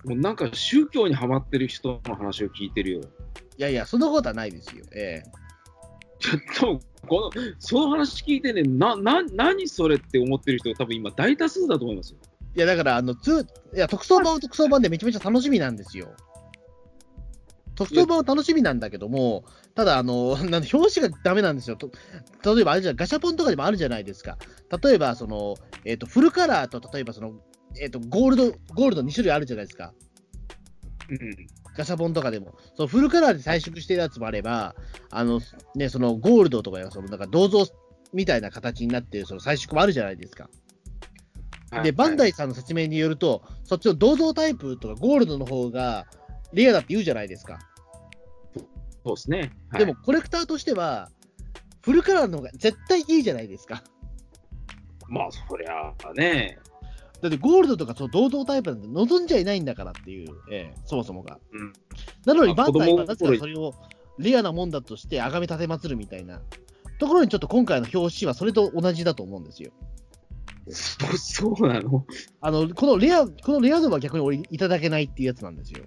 [0.04, 3.00] もうなんか宗教にはまってる人の話を聞いてるよ。
[3.58, 4.84] いやいや、そんなことはないですよ。
[4.92, 5.40] ええ
[6.20, 12.18] ちょっと、この、その話聞いてね、な、な、何それって思ってる人が多分今大多数だと思いますよ。
[12.54, 16.14] いや、だから、あの、ついや、特捜版は特捜版でめちゃめちゃ楽しみなんですよ。
[17.74, 19.44] 特捜版は楽しみなんだけども、
[19.74, 21.76] ただ、あの、 なん表紙がダメなんですよ。
[21.76, 21.90] と
[22.54, 24.36] 例えば、あれじゃガシャポンとかでもあるじゃないですか。
[24.82, 27.40] 例えば、その、えっ、と、フルカラーと、例えば、その、
[27.78, 29.92] えっ、と、ゴールド、ゴールド2種類あるじゃないですか。
[31.10, 31.36] うん。
[31.76, 32.56] ガシャポンとかでも。
[32.74, 34.74] そのフルカラーで彩色してるやつもあれば、
[35.10, 35.40] あの、
[35.74, 37.64] ね、そのゴールドとかが、その、なんか銅像
[38.12, 40.48] みたいな形になってる、その彩色もあるじゃないですか。
[41.82, 42.30] で、バンダイ。
[42.30, 46.06] イさんの説明によると、そっちの銅像タイプとかゴールドの方が
[46.52, 47.60] レアだって言うじゃないですか。
[49.04, 49.52] そうですね。
[49.70, 51.10] はいでも、コレクターとしては、
[51.82, 53.82] フルカラーの方が絶対いいじゃないですか。
[55.08, 56.58] まあ、そりゃあね。
[57.22, 61.38] だってゴールドとかその銅像タイプなんて望んじゃいないんだからっていう、ええそもそもが。
[61.52, 61.72] うん。
[62.24, 63.74] なのにまあバンダイはなぜかそれを
[64.18, 66.40] レアなもんだとして崇め立てまつるみたいな
[66.98, 69.72] ところにちょっと今回の表紙はそれと同じだと思うんですよ。
[70.68, 72.06] そ そうなの？
[72.40, 75.84] あの、このレア、このレア度は逆に俺いただけないっていうやつなんですよ。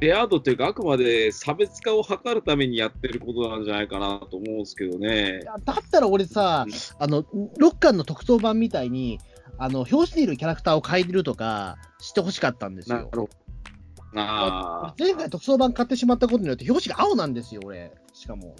[0.00, 6.66] レア度というか、あくまで差別化を図るためにやってることなんじゃないかなと思うんですけどねだったら俺さ、
[6.98, 9.18] あの、6巻の特装版みたいに、
[9.58, 13.10] あの、表紙にいるキャラクターを変えるとかしてほしかったんですよ。
[14.14, 17.92] あ前回特装版買ってしまったことによって表紙が青なんですよ、俺。
[18.12, 18.54] しかも。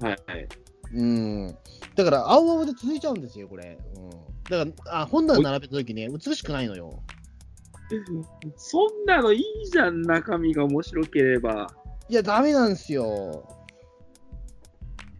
[0.00, 0.48] あ、はいはい。
[0.94, 1.56] うん。
[1.94, 3.78] だから、青青で続いちゃうんですよ、これ。
[3.96, 4.10] うん。
[4.48, 7.02] だから、あ本棚並べた時ね、美しくないのよ。
[8.56, 11.68] そんなのいいじゃん、中身が面白ければ。
[12.08, 13.48] いや、ダメなんですよ。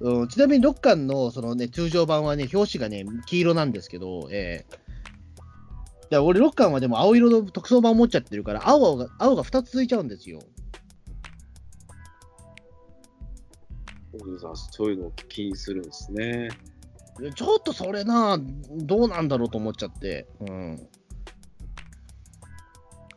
[0.00, 4.90] うん、ちなみに6巻のその、ね、通常版はね、表紙がね、黄色なんですけど、ええ
[6.10, 10.40] だから俺6巻はでも青色の特装版持っちゃってるから、青が青が2つ続いちゃうんですよ。
[14.72, 16.48] そういうのを気にするんですね。
[17.36, 18.40] ちょっとそれな、
[18.70, 20.26] どうなんだろうと思っちゃって。
[20.40, 20.88] うん。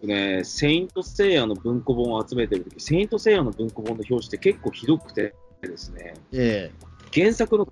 [0.08, 6.72] ね、セイント・セイヤの文庫本を集めてるとき、セイント・セイヤの文庫本の表紙って結構ひどくてですね、え
[7.14, 7.68] 原作の、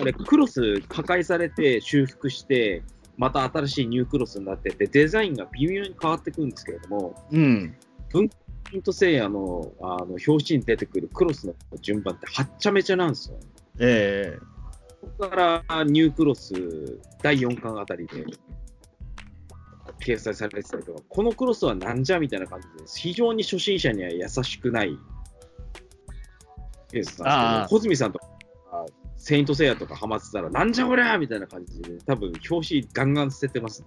[0.00, 2.82] あれ、クロス破壊されて修復して、
[3.16, 7.76] また新しいニュークロスになってて、デザインが微妙に変わってくるんですけれども、えうん。
[8.12, 13.38] セイント・セイヤのあの表紙に出てくるクロスの順番ってはっちゃめちゃなんですよ。
[13.78, 14.56] ええ
[15.00, 16.52] ここからニュークロス
[17.22, 18.24] 第4巻あたりで
[20.00, 22.98] 掲載されてたりとか、このクロスはなんじゃみたいな感じです。
[22.98, 24.98] 非常に初心者には優しくない
[26.90, 28.26] ケースなんですけど、穂積さんとか、
[29.16, 33.84] セイントセイヤとかハマってたら、なんじゃこりゃみたいな感じで、多分表紙ガンガン捨ててます、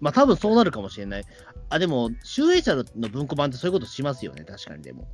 [0.00, 1.24] まあ多分そうなるかもしれない。
[1.68, 5.08] あ、でも、集英社の文庫版ってそういうことしますよね、確かにでも。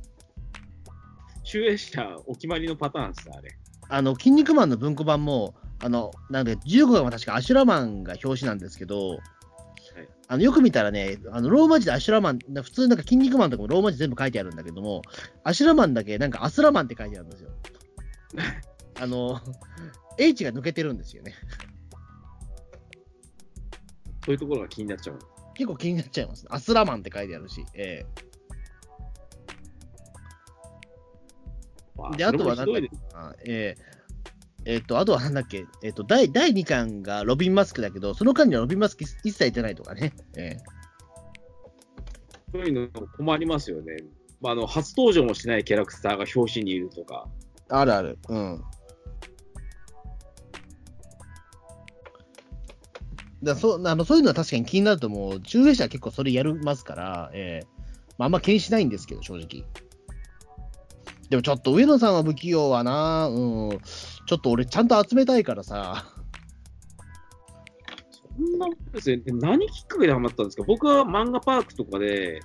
[1.43, 3.57] 集英社お決まりのパターンですね、あれ。
[3.89, 9.19] あの、筋肉マンの文庫版も、あの、なんで、15巻は確かアシュラマンが表紙なんですけど、
[10.27, 15.01] あのよく見たらね、あのローマ字でアシュラマン、な普通なんか筋肉マンとかもローマ字全部書いてあるんだけども、
[15.43, 17.49] アシュラマンだけなんかアスラマンって書いてあるんですよ。
[18.99, 19.39] あの、
[20.17, 21.33] H が抜けてるんですよね。
[24.25, 25.19] そういうところが気になっちゃう。
[25.53, 26.45] 結構気になっちゃいます。
[26.49, 27.63] アスラマンって書いてあるし。
[27.73, 28.05] え
[31.95, 32.71] まえで、あとはなんだっけ？
[32.71, 33.96] それもひどいですあええ
[34.65, 40.13] えっと、あとはなんだっけ、えっと、第第2巻がロビン・マスクだけど、その間にはロビン・マスク一切出ないとかね。
[40.35, 40.77] ええ
[42.53, 43.97] そういうの困りますよね。
[44.39, 47.27] まあ、あの初登場もしないキャラクターが表紙にいるとか。
[47.69, 48.17] あるある。
[48.29, 48.63] うん。
[53.43, 55.41] だそうあのそういうのは確かに気になると思う。
[55.41, 57.67] 中衛者は結構それやりますから、ええ
[58.17, 59.65] まあ、あんま気にしないんですけど、正直。
[61.29, 63.79] でもちょっと上野さんは不器用はな、うん。
[64.27, 66.05] ちょっと俺ちゃんと集めたいからさ。
[68.37, 69.17] そんなことですね。
[69.17, 70.63] で何きっかけでハマったんですか？
[70.67, 72.39] 僕は漫画パークとかで、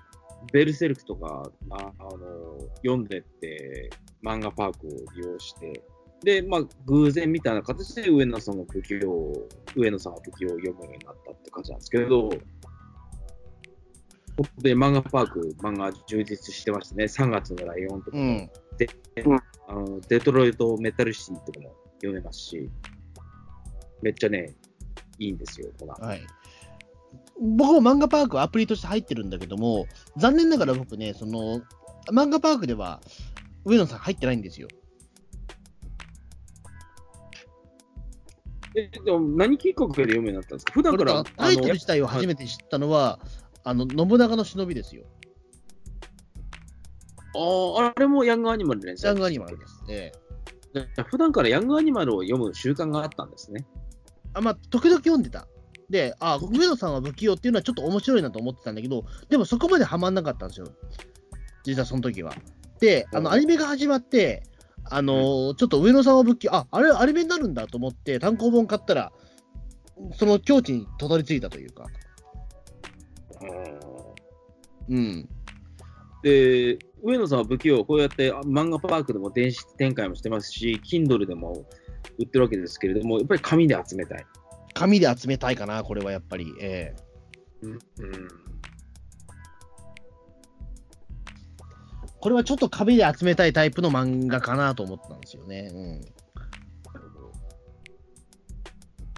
[0.53, 3.91] ベルセルクとかああの読んでって、
[4.25, 5.83] 漫画パークを利用して、
[6.23, 12.31] で、まあ、偶然みたいな形で上野さんの武器を、上野さんが武器を読むようになったって感じなんですけど、
[14.59, 17.05] で、漫画パーク、漫画充実してましたね。
[17.05, 18.17] 3月のライオンとか
[19.25, 19.39] も、うん。
[19.69, 22.71] あのデトロイトメタルシティとかも読めますし、
[24.03, 24.55] めっちゃね、
[25.19, 25.95] いいんですよ、ほら。
[25.95, 26.21] はい。
[27.41, 31.61] 僕も漫画パークはアプリとして入ってるんだけども、残念ながら僕ね、その、
[32.13, 33.01] 漫画パークでは、
[33.65, 34.69] 上野さん入ってないんですよ。
[38.75, 40.73] え、でも何きっかけで読むようになったんですか？
[40.73, 43.21] 普段から、タイトル自体を初めて知ったのは、
[43.65, 45.05] あの信長の忍びですよ。
[47.35, 49.83] あのああれもヤングアニマルで連載ヤングアニマルです。
[49.89, 50.23] ええ
[50.75, 53.67] じゃあ普段からヤングアニマルを読む習慣があったんですね。
[54.35, 55.47] あまあ、時々読んでた。
[55.91, 60.69] で、あ、上野さんは不器用っていうのはちょっと面白いなと思ってたんだけど、でもそこまでハマんなかったんですよ。
[61.65, 62.35] 実はその時は。
[62.81, 64.45] で、あの、うんアニメが始まって、
[64.85, 69.13] あのーちょっと上野さんは不器用、あ、あれ、アニメになるんだと思って、単行本買ったら、
[70.15, 71.87] その境地にたどり着いたというか。
[74.89, 75.29] うん。
[76.23, 81.67] で、上野さんは不器用、こうやってあ漫画パークでも電子展開もしてますし、Kindle でも
[82.19, 84.27] 売ってるわけですけれども、やっぱり紙で集めたい。
[84.75, 86.55] 紙で集めたいかな、これはやっぱり。
[86.61, 87.79] ええうん
[92.21, 95.69] これはちょっと紙で集めたいタイプの漫画かなと思ったんですよね。
[95.73, 96.07] うん。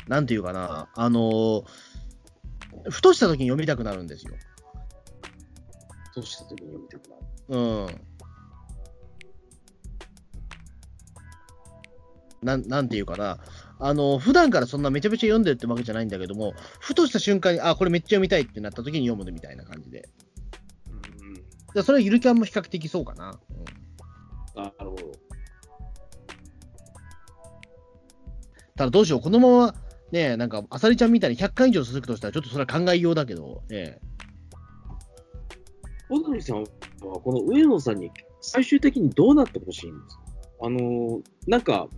[0.09, 1.65] なんていうかな、あのー
[2.91, 4.35] ふとした時に読みたくなるんですよ。
[6.13, 7.34] そうした時に読みたくなる。
[7.49, 7.87] うん。
[12.43, 13.39] なんなんていうかな、
[13.79, 20.09] あの普段からそんなめちゃめちゃ読んでるってわけじゃないんだけども、ふとした瞬間に、あ、これめっちゃ読みたいってなった時に読むみたいな感じで。
[20.89, 21.35] うん
[21.75, 23.39] でそれはゆるキャンも比較的そうかな。
[24.57, 25.13] うんなるほど。
[28.77, 29.75] ただどうしよう、このまま
[30.13, 33.99] ね、なんか、あさりちゃんみたいに100回以上続くとしたら、ちょっとそれは考えようだけど、え
[36.09, 36.67] 小鳥さんは、
[37.01, 40.23] この上野さんに最終的にどうなってほしいんですか？
[40.63, 41.89] あのーなんか、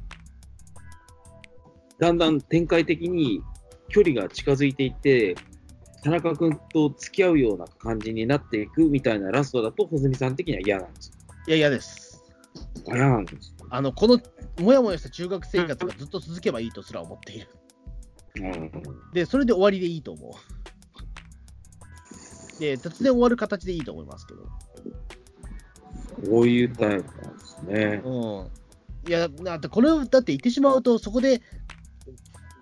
[1.98, 3.42] だんだん展開的に
[3.88, 5.36] 距離が近づいていって、
[6.02, 11.12] 田中君と付き合うような感じになっていくみたいなラストだと、穂積さん的には嫌なんです
[11.48, 12.22] いや、嫌です。
[12.86, 13.54] か嫌なんです。
[13.70, 14.20] あの、この、
[14.62, 17.48] もやもやした中学生活がずっと続けばいいとすら思っている。
[18.36, 18.70] うん
[19.12, 20.30] で、それで終わりでいいと思う。
[22.58, 24.42] で、突然終わる形でいいと思いますけど。
[26.30, 28.02] こういうタイプなんですね。
[28.04, 28.50] うん。
[29.08, 31.42] いや、だってこれを、だって言ってしまうと、そこで、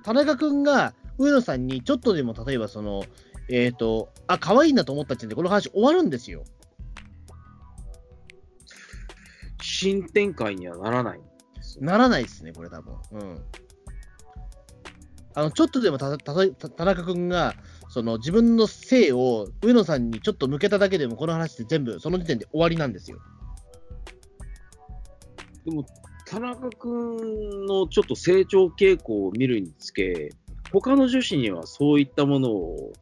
[0.03, 3.05] 田中君が上野さんにちょっとでも、例えばその、
[3.49, 6.45] えっ、と、あ、可愛いなと思った時点で、この話終わるんですよ。
[9.63, 11.21] 新展開にはならない。
[11.81, 12.95] ならないですね、これ多分。
[13.13, 13.45] うん。
[15.35, 17.55] あの、ちょっとでもた、たとた田中君が、
[17.95, 23.19] その自分の性を上野さんにちょっと向けただけでも、この話って全部、その時点で終わりなんですよ。
[25.65, 25.87] でも、
[26.27, 30.31] 田中君のちょっと成長傾向を見るにつけ、
[30.73, 32.93] 他の女子にはそういったものを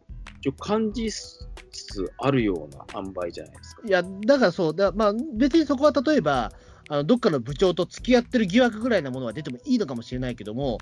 [0.42, 3.82] ちょ感じつつあるような塩梅じゃないですか。
[3.86, 6.52] いや、だからそう、だまあ、別にそこは例えば、
[6.90, 10.76] あのどっかの部長と付き合ってる疑惑ぐらいなものは出てもいいのかもしれないけども、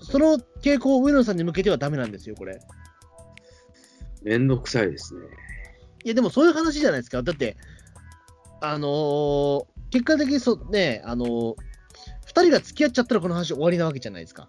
[0.00, 2.60] その傾向を上野さんに向けてはダメなんですよ、これ。
[4.24, 5.20] めんどくさいですね。
[6.04, 7.22] いや、でもそういう話じゃないですか。
[7.22, 7.56] だって、
[8.60, 11.54] あのー結果的にそ、ね、あのー
[12.26, 14.48] 二人が付き合っちゃったらこの話終わりなわけじゃないですか。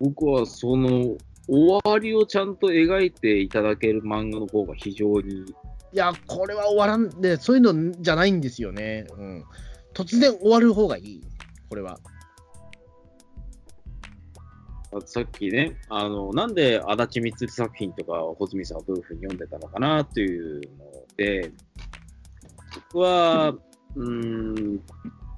[0.00, 1.16] 僕はその
[1.46, 5.54] 終わりをちゃんと描いていただける漫画の方が非常に
[5.92, 9.06] いや、これは終わらんで、そういうのじゃないんですよね。
[9.16, 9.44] うん。
[9.94, 11.22] 突然終わる方がいい、
[11.70, 11.98] これは。
[15.04, 20.84] さっきね、あの、なんで足立光作品とか穂積さんはどういうふうに読んでたのかなというの
[21.16, 21.52] で、
[22.92, 23.54] 僕は、
[23.96, 24.80] うん、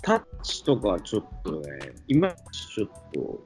[0.03, 3.43] タッチとかちょっとね、いまいちちょっと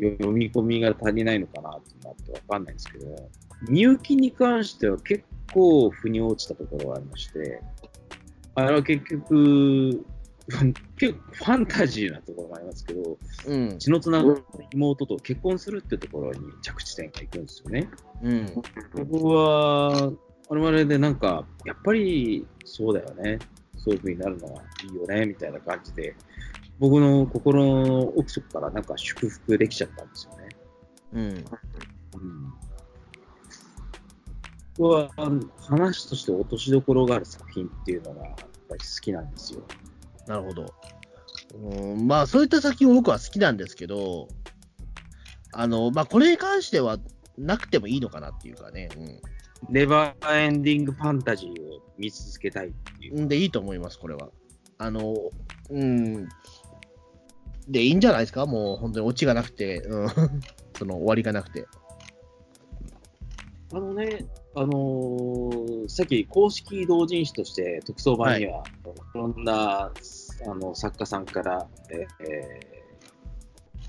[0.00, 3.30] 読み込みが足りないのかなってなってわかんないんですけど、
[3.68, 7.60] みゆきに関しては結構腑に落ちたところがありまして、
[8.54, 10.04] あれは結局、
[10.96, 13.78] 結構ファンタジーなところもありますけど、うん。
[13.78, 14.42] 血のつながった
[14.72, 17.90] 妹と結婚するってところに着地点が行くんですよね。
[18.22, 18.54] うん。
[19.06, 20.10] 僕は、
[20.48, 23.38] 我々でなんか、やっぱりそうだよね。
[23.76, 26.16] そういう風になるのはいいよね、みたいな感じで、
[26.78, 30.48] 僕の心の奥底からなんか祝福できちゃったんですよね。
[31.12, 31.20] うん。
[31.20, 31.44] うん。
[34.78, 35.10] 僕は
[35.60, 38.36] 話として落としどころがある作品っていうのがやっ
[38.68, 39.62] ぱり好きなんですよ。
[40.28, 40.74] なるほど。
[41.54, 44.28] うん、まあ、そういった作品も僕は好きなんですけど、
[45.52, 46.98] あの、まあ、これに関しては
[47.38, 48.90] なくてもいいのかなっていうかね。
[49.68, 53.28] ネバーエンディングファンタジーを見続けたいっていううん。
[53.28, 54.28] で、いいと思います、これは。
[54.76, 55.16] あの、
[55.70, 56.28] うん。
[57.66, 58.46] で、いいんじゃないですか？
[58.46, 60.08] もう、本当にオチがなくて、うん。
[60.78, 61.66] その、終わりがなくて。
[63.72, 68.62] あのね、あのーさっき公式同人誌として特捜版には、い、
[69.14, 69.92] ろんな
[70.46, 72.78] あの作家さんから、えーえー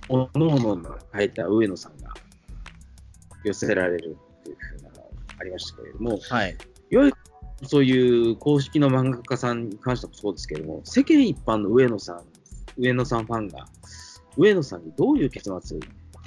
[0.10, 2.12] おのおのの書いた上野さんが
[3.44, 5.04] 寄せられるっていうふうなのが
[5.40, 6.58] ありましたけれども、はい。
[6.90, 7.18] いわゆる
[7.64, 12.24] そういう公式の漫画家さんに関してもそうですけれども、世間一般の上野さん、
[12.78, 13.68] 上野さんファンが、
[14.36, 15.80] 上野さんにどういう結末、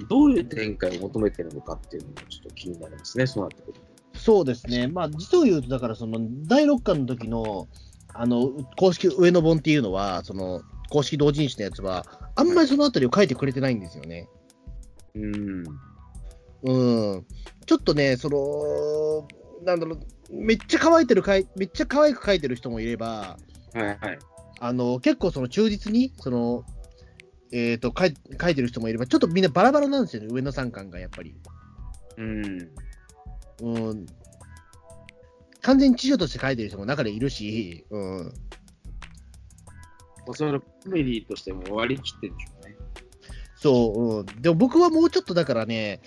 [0.09, 4.19] どういう展開を求めてるのかっていうのもちょっと気になりますね、そうなってくると。
[4.19, 4.87] そうですね。
[4.87, 7.67] まあ、実を言うと、だから、その、第6巻の時の、
[8.15, 14.29] あの、公式上野本っていうのは、その、公式同人誌のやつは、あんまりそのあたりを書いてくれてないんですよね。
[15.15, 15.65] うん。
[16.65, 17.27] うん。
[17.67, 19.27] ちょっとね、その、
[19.65, 20.01] なんだろう、
[20.31, 23.39] めっちゃ乾いてるかい、めっちゃ可愛く描いてる人もいれば、
[23.75, 23.99] はいはい。
[24.61, 26.65] あの、結構その忠実に、その、
[27.53, 31.35] えっ、と、書い書いてる人もいれば、ちょっとみんなバラバラなんですよね、上野三巻がやっぱり。
[32.17, 32.71] うん。
[33.63, 34.07] うん。
[35.63, 38.33] 完全に知女として書いてる人も中でいるし、うん。
[40.27, 42.77] おそらくコメディとしても割り切ってるんでしょうね。
[43.57, 44.27] そう、うん。
[44.43, 46.01] でも僕はもうちょっとだからね、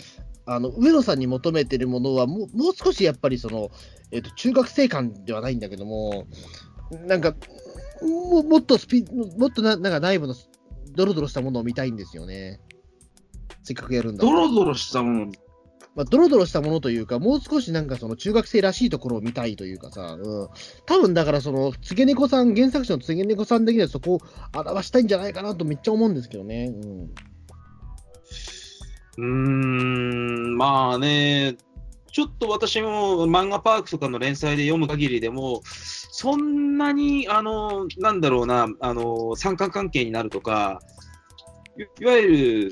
[0.46, 3.72] あの、上野さんに求めてるものはもう、もう少しやっぱりその、
[4.12, 6.28] えっ、と、中学生感ではないんだけども、
[7.08, 7.36] なんか、
[8.02, 9.04] ももっとスピ、
[9.38, 10.36] もっとななんか内部の
[10.92, 12.60] ドロドロしたものを見たいんですよね。
[13.64, 15.32] せっかくやるんだドロドロしたもの。
[15.96, 20.50] まあ、ドロドロしたものというか、もう少しなんかその中学生らしいところを見たいというかさ、うん、
[20.86, 24.22] 多分だからその、つげねこさん、原作者のつげねこさん的にはそこを
[24.54, 26.74] 表したいんじゃないかなとめっちゃ思うんですけどね。
[26.76, 27.10] うん、
[29.18, 31.56] うーん、まあね、
[32.12, 40.82] ちょっと私も漫画パークとかの連載で読む限りでも、そんなに、あの、なんだろうな、あの、三角関係になるとか、
[42.00, 42.72] いわゆる、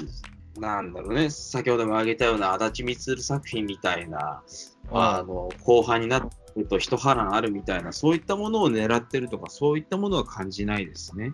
[0.60, 4.44] なんだろうね、先ほども挙げたような足立光作品みたいな、
[4.92, 6.20] あの、後半にな
[6.56, 11.34] ると一波乱あるみたいな、そういったものを狙ってるとか、そういったものは感じないですね。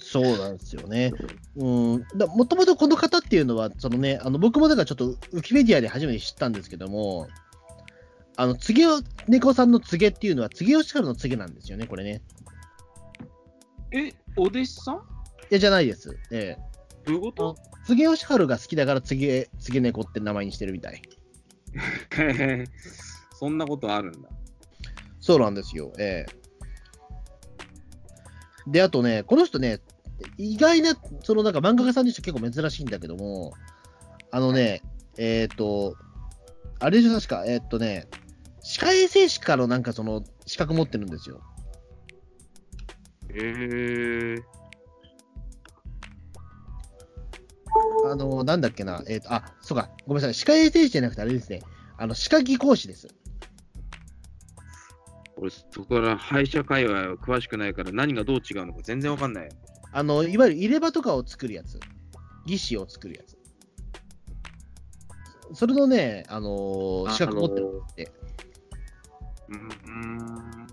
[0.00, 1.12] そうなんですよね。
[1.54, 1.64] う
[1.98, 7.28] ん、だもともとこの方っていうのは、そのね、あの僕もだからちょっとウィキペディアで初めて知ったんですけども、
[8.36, 12.22] あの、つげお、猫さんのつげっていうのは、つげよしかるのつげなんですよね、これね。
[13.92, 14.96] え、お弟子さん？
[14.96, 14.98] い
[15.50, 16.18] や、じゃないです。
[16.32, 16.72] ええ
[17.04, 17.56] どういうこと？
[17.84, 21.02] つげよしはるが好きだから、つげ、つげ猫って名前にしてるみたい。
[23.34, 24.28] そんなことあるんだ。
[25.20, 25.92] そうなんですよ。
[25.98, 26.42] ええ
[28.66, 29.80] で、あとね、この人ね、
[30.38, 33.54] 意外な、そのなんか漫画家さんにして結構珍しいんだけども、
[34.30, 34.82] あのね、
[35.18, 35.96] えっ、と、
[36.78, 38.08] あれでしょ、確か、えっ、とね、
[38.62, 41.40] 歯科衛生士からのなんかその資格持ってるんですよ。
[43.34, 44.61] へえ。
[48.04, 51.62] あの、なんだっけな、えっ、と、あ、そうか、ごめんなさい、歯科衛生士じゃなくてあれですね、
[51.96, 53.08] あの、歯科技講師です。
[55.36, 59.48] 俺、そこから歯医者界隈は詳しくないから何がどう違うのか全然わかんない。
[59.92, 61.78] あの、いわゆる入れ歯とかを作るやつ。
[62.46, 63.36] 義歯を作るやつ。
[65.54, 68.10] それのね、あのー資格持ってるって。
[69.48, 70.66] うーん。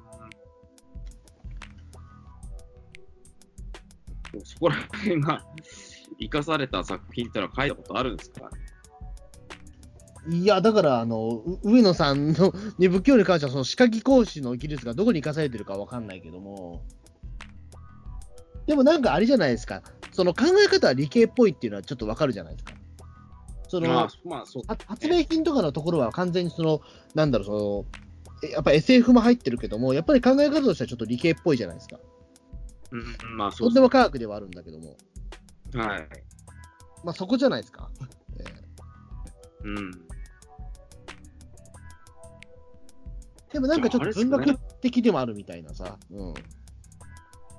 [4.43, 5.43] そこら辺が
[6.19, 8.49] 生かされた作品ってのは書いたことあるんですか？
[10.29, 16.83] いや、だから、あの、う上野さんの、ね、仏教に関しては、その歯科技講師の技術がどこに生かされてるかわかんないけども、
[18.67, 22.73] でもなんかあれじゃないですか、その考え方は理系っぽいっていうのはちょっとわかるじゃないですか。
[23.69, 24.63] その、まあ、まあ、そう。
[24.67, 26.81] は発明品とかのところは完全にその、
[27.15, 27.85] なんだろう、その、
[28.43, 31.99] えやっぱ SF も入ってるけども、やっぱり考え方としてはちょっと理系っぽいじゃないですか。
[32.91, 34.97] うん、まあ、そとうんでも科学ではあるんだけども、
[35.73, 36.07] はい。
[37.03, 37.89] まあそこじゃないですか。
[38.39, 38.69] えー
[39.63, 39.91] うん。
[43.51, 46.33] でもなんかちょっと文学的でもあるみたいなさ、うん。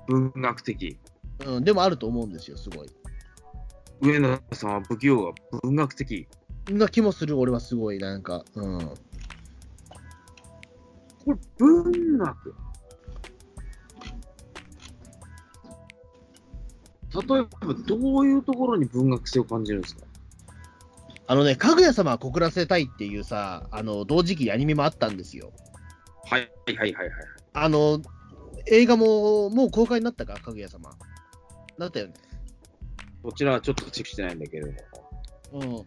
[0.07, 0.97] 文学的。
[1.45, 2.89] うん、でもあると思うんですよ、すごい。
[4.01, 5.33] 上野さんは不器用が
[5.63, 6.27] 文学的。
[6.69, 8.79] な気もする、俺はすごい、なんか、うん。
[8.79, 8.95] こ
[11.27, 12.55] れ、文学
[17.13, 20.03] 例えば、どういうところに文学性を感じるんですか？
[21.27, 25.51] あのね、かぐや様は告らせたいっていうさ、あの、同時期にアニメもあったんですよ。
[26.25, 27.11] はいはいはいはいはい。
[27.53, 28.01] あの、
[28.67, 30.91] 映画も、もう公開になったか、かぐや様。
[31.77, 32.13] なったよね。
[33.23, 35.85] こちらはちょっとチェックしてないんだけれども。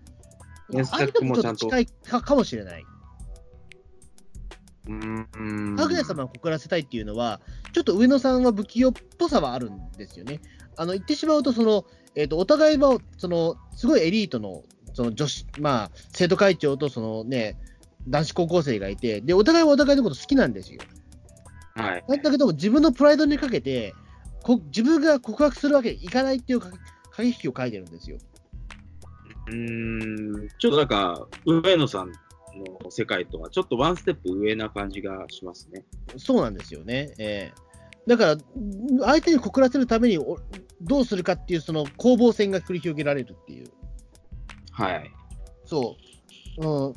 [0.70, 0.77] うん。
[0.77, 2.85] 原作もちゃんとああいうのもちょっ近いかかもしれない。
[4.87, 5.77] うーん。
[5.77, 7.41] かぐや様を告らせたいっていうのは、
[7.72, 10.41] ちょっと上野さんは不器用っぽさはあるんですよね。
[10.77, 14.62] あの、言ってしまうと、その、えっ、と、お互いは、その、すごいエリートの、
[14.93, 17.59] その女子、まあ、生徒会長と、そのね、
[18.09, 20.81] 男子高校生がいて、で、お互いはお互いのこと好きなんですよ。
[21.75, 22.05] はい。
[22.07, 23.95] だけども、自分のプライドにかけて、
[24.43, 26.81] こ自分が告白するわけにいかないっていうか駆
[27.16, 28.18] け引きを書いてるんですよ。
[29.47, 32.12] うーん、ちょっとなんか、上野さん
[32.83, 35.85] の世界とはちょっとワンステップ上な感じがしますね。
[36.18, 37.14] そうなんですよね。
[37.18, 37.64] ええ
[38.07, 38.36] だから、
[39.00, 40.38] 相手に告らせるためにお
[40.82, 43.68] どうするかっていう、その攻防戦が繰り広げられるっていう。
[44.70, 45.11] はい。
[45.64, 45.96] そ
[46.59, 46.66] う。
[46.66, 46.94] うん。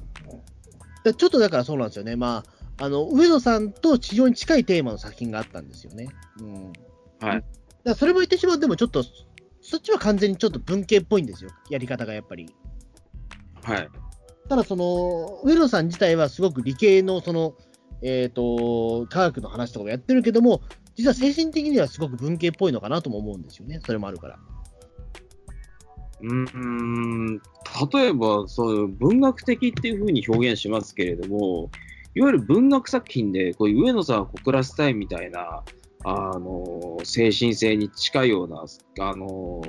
[1.04, 2.16] だちょっとだからそうなんですよね。
[2.16, 2.44] ま
[2.78, 6.10] あ、あの、上野さんと非常に近いテーマの作品があったんですよね。
[6.40, 6.74] うん。
[7.20, 7.44] はい。
[7.84, 9.04] だそれも言ってしまうでもちょっと、
[9.62, 11.50] そっちは完全にちょっと文系っぽいんですよ。
[11.70, 12.54] やり方がやっぱり。
[13.64, 13.90] はい。
[14.50, 17.56] ただ、その、上野さん自体はすごく理系の、その、
[18.02, 20.62] えっ、と、科学の話とかもやってるけども、
[20.98, 23.80] 実は精神的にはすごく文系っぽいのかなとも思うんですよね。
[23.86, 24.40] それもあるから。
[26.20, 31.70] うん、例えば、そういう文学的っていうふうに表現しますけれども、
[32.16, 35.64] いわゆる文学作品で、こういう上野さんを告らせたいみたいな、
[36.04, 38.66] あの、精神性に近いような、
[39.08, 39.62] あの、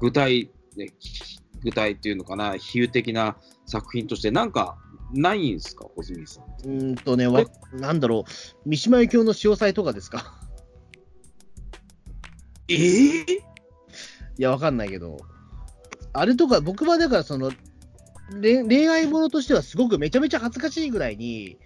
[0.00, 0.50] 具体、
[1.62, 3.36] 具体っていうのかな、比喩的な
[3.66, 4.76] 作品として、なんか
[5.12, 6.44] ないんですか、小泉さん。
[6.44, 10.40] うーんとね、わなんだろう、三島由紀夫の潮祭とかですか？
[12.68, 12.74] え？
[12.74, 13.22] え
[14.38, 15.18] いや、わかんないけど。
[16.14, 17.52] あれとか、僕はだから、その、
[18.40, 21.58] 恋恋愛ものとしてはすごくめちゃめちゃ恥ずかしいぐらいに、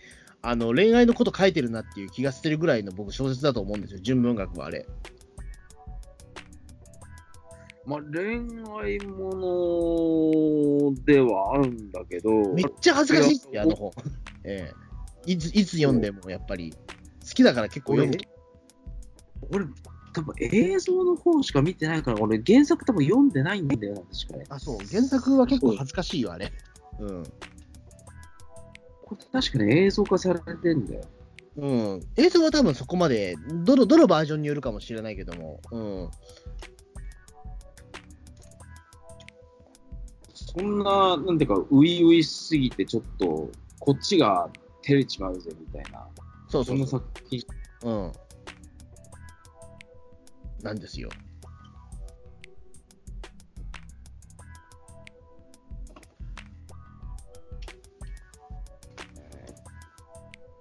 [0.43, 4.87] あの、恋愛のこと書いてるなっていう気がしてるぐらいの僕小説だと思うんですよ、純文学はあれ。
[7.87, 8.39] まあ、恋
[8.83, 9.31] 愛も
[10.91, 13.93] のではあるんだけど、めっちゃ恥ずかしいって、あの本。
[14.45, 14.87] ええ
[15.33, 16.79] いつ、いつ読んでもやっぱり、好
[17.35, 18.17] きだから結構読む。
[19.51, 19.67] 俺、
[20.13, 24.45] 多分映像の方しか見てないから、俺、原作多分読んでないんだよな、確かね。
[24.49, 26.53] あ、そう、原作は結構恥ずかしいよ、あれ。
[27.01, 27.23] うん。
[29.05, 31.03] これ確かに映像化されてんだよ。
[31.57, 32.01] うん。
[32.17, 36.11] 映像は多分そこまで、どの、どのバージョンによるかもしれないけども、うん。
[40.57, 44.49] そんな、なんていうか、初々しすぎて、ちょっと、こっちが
[44.83, 46.09] 照れちまうぜ、みたいな。
[46.49, 46.87] そうそうそう。
[46.87, 47.43] 作品。
[47.83, 48.13] うん。
[50.63, 51.11] なんですよ。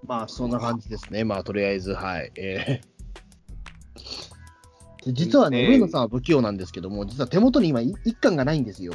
[0.06, 1.24] まあ、そんな感じですね。
[1.24, 2.32] まあ、とりあえず、はい。
[2.36, 2.96] えー
[5.06, 8.93] で実はね、えー上野さんは不器用なんですけども、実は手元に今、い一巻がないんですよ。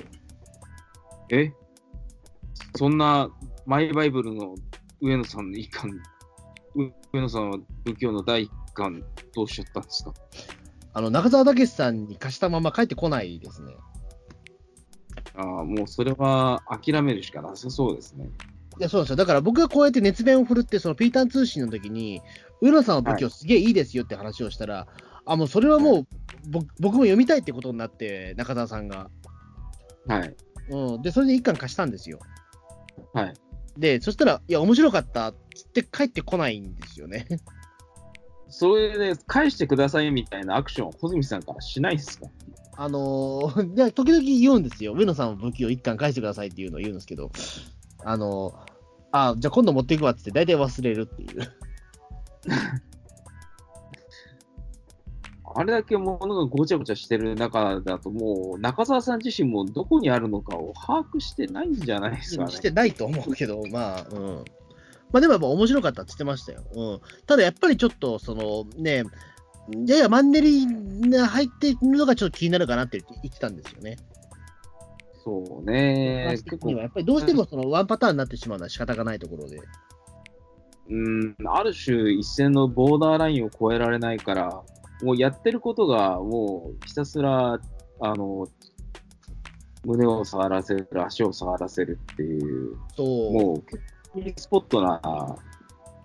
[1.30, 1.52] え？
[2.76, 3.30] そんな、
[3.66, 4.54] マイバイブルの
[5.00, 5.90] 上野さんの一巻、
[6.76, 9.02] う上野さんは不器用の第一巻、
[9.34, 10.14] どうしちゃったんですか？
[10.92, 13.76] あの、中澤武さんに貸したまま帰ってこないですね。
[15.36, 18.28] ああ、もうそれは諦めるしかなさそうですね。
[18.78, 19.16] いや、そうなんですよ。
[19.16, 22.20] だから僕がこうやって熱弁を振るって、そのピーターン通信の時に、
[22.60, 24.88] 上野さんは武器をすげえいいですよって話をしたら、
[25.26, 26.06] あ、もうそれはもう、
[26.48, 29.10] ぼ僕も読みたいってことになって、中澤さんが。
[30.08, 30.34] はい。
[30.70, 31.02] うん。
[31.02, 32.18] で、それで一巻貸したんですよ。
[33.12, 33.34] はい。
[33.78, 37.26] で、そしたら、いや、面白かったっつって帰ってこないんですよね。
[38.48, 42.26] それで、返してくださいみたいなアクション、穂積さんからしないですか？
[42.76, 44.94] あのー、 で時々言うんですよ。
[44.94, 47.30] 上野さんは武器を一巻返してくださいっていうのを言うんですけど、
[48.04, 48.56] あのー、
[49.12, 51.52] あ、じゃあ今度持っていくわって大体忘れるっていう。
[55.54, 62.50] あれだけ物がごちゃごちゃしてる中だと、もう中澤さん自身もどこにあるのかを把握してないんじゃないですかね。
[62.52, 64.44] してないと思うけど、まあ、うん。
[65.12, 66.62] まあでもやっぱ面白かったって言ってましたよ。
[66.72, 67.00] うん。
[67.26, 69.04] ただやっぱりちょっと、そのね、
[69.86, 70.66] ややマンネリ
[71.10, 73.98] が入っているのがちょっと気になるかなって言ってたんですよね。
[75.24, 76.38] そうね。
[76.44, 79.60] 結構、やっぱりどうしてもそのワンパターンになってしまうのは仕方がないところで。
[80.88, 84.62] うん、ある種一線のボーダーラインを越えられないから、
[85.02, 87.60] もうやってることがもうひたすら、
[88.00, 88.48] あの、
[89.84, 93.32] 胸を触らせる、足を触らせるっていう、そう。
[93.32, 95.00] もう、スポットな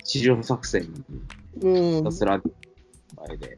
[0.03, 1.03] 地上作戦に
[1.61, 2.11] うんひた。
[2.11, 3.57] すら、あれで。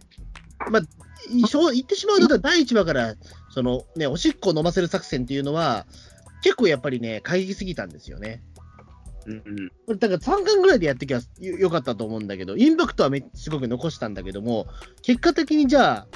[1.29, 3.15] いしょ言ってしまうと、第1話から、
[3.49, 5.85] そのね、おしっこを飲ませる作戦っていうのは、
[6.43, 8.41] 結構やっぱりね、過激すぎたんですよね。
[9.27, 9.69] うんうん。
[9.85, 14.67] これだから3巻ぐらいでやってきゃよよかったと思うんだけど、インパクトはめすごく残したんだけども、
[15.01, 16.07] 結果的にじゃ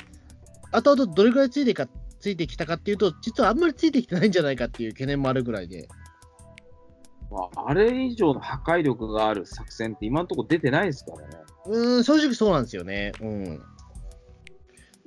[0.72, 1.88] あ、後々どれくらいついてか
[2.20, 5.90] ついてきたかっていうと、実はあんまりついてきてないんじゃないかっていう懸念もあるぐらいで。
[7.30, 11.38] まあ、あれ以上の破壊力がある作戦って今のところ出てないですからね。
[11.66, 13.14] うーん、正直そうなんですよね。
[13.22, 13.62] うん。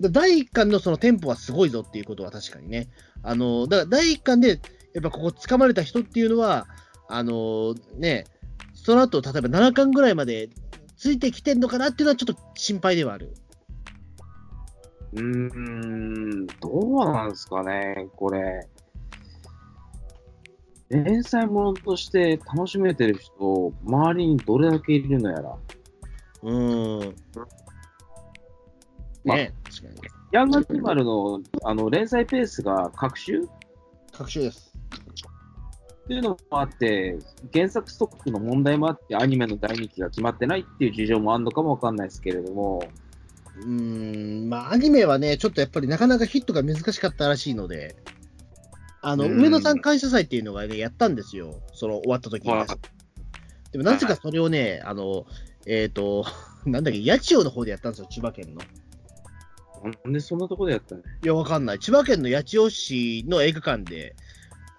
[0.00, 2.88] だ第1巻のそのテンポはすごいぞっていうことは確かにね。
[3.22, 4.60] あの、だから第1巻で、
[4.94, 6.66] やっぱここ掴まれた人っていうのは、
[7.08, 8.24] あのね、
[8.72, 10.50] その後、例えば7巻ぐらいまで
[10.96, 13.34] ついてきてんのかなっていうのはちょっと心配ではある。
[15.12, 18.66] うーん、どうなんですかね、これ。
[20.90, 25.56] 連載ものとして楽しめてる人、周りにどれだけいるのやら。
[26.42, 27.16] うーん。
[29.24, 29.94] まあね、確かに。
[30.32, 33.48] ヤングアニマルのあの連載ペースが各週？
[34.12, 34.73] 確証です。
[36.04, 37.18] っていうのもあって、
[37.52, 42.86] 原作ストックの問題もあって、アニメの第2期が決まってないっていう事情もあるのかもわかんないですけれども、
[43.56, 47.96] うーん、まあ、アニメはね、ちょっとやっぱりなかなかヒットが難しかったらしいので、
[49.00, 51.60] あの、うん上野さん感謝祭っていうのがね、やったんですよ。
[51.72, 52.52] その終わった時に。
[52.52, 52.66] はい
[53.74, 55.26] でもなぜかそれをね、あの、
[55.66, 56.24] えっ、と、
[56.64, 58.60] なんだっけ、八千代の方でやったんですよ、千葉県の。
[60.04, 61.00] なんでそんなところでやったの？
[61.00, 61.80] いや、わかんない。
[61.80, 64.14] 千葉県の八千代市の映画館で、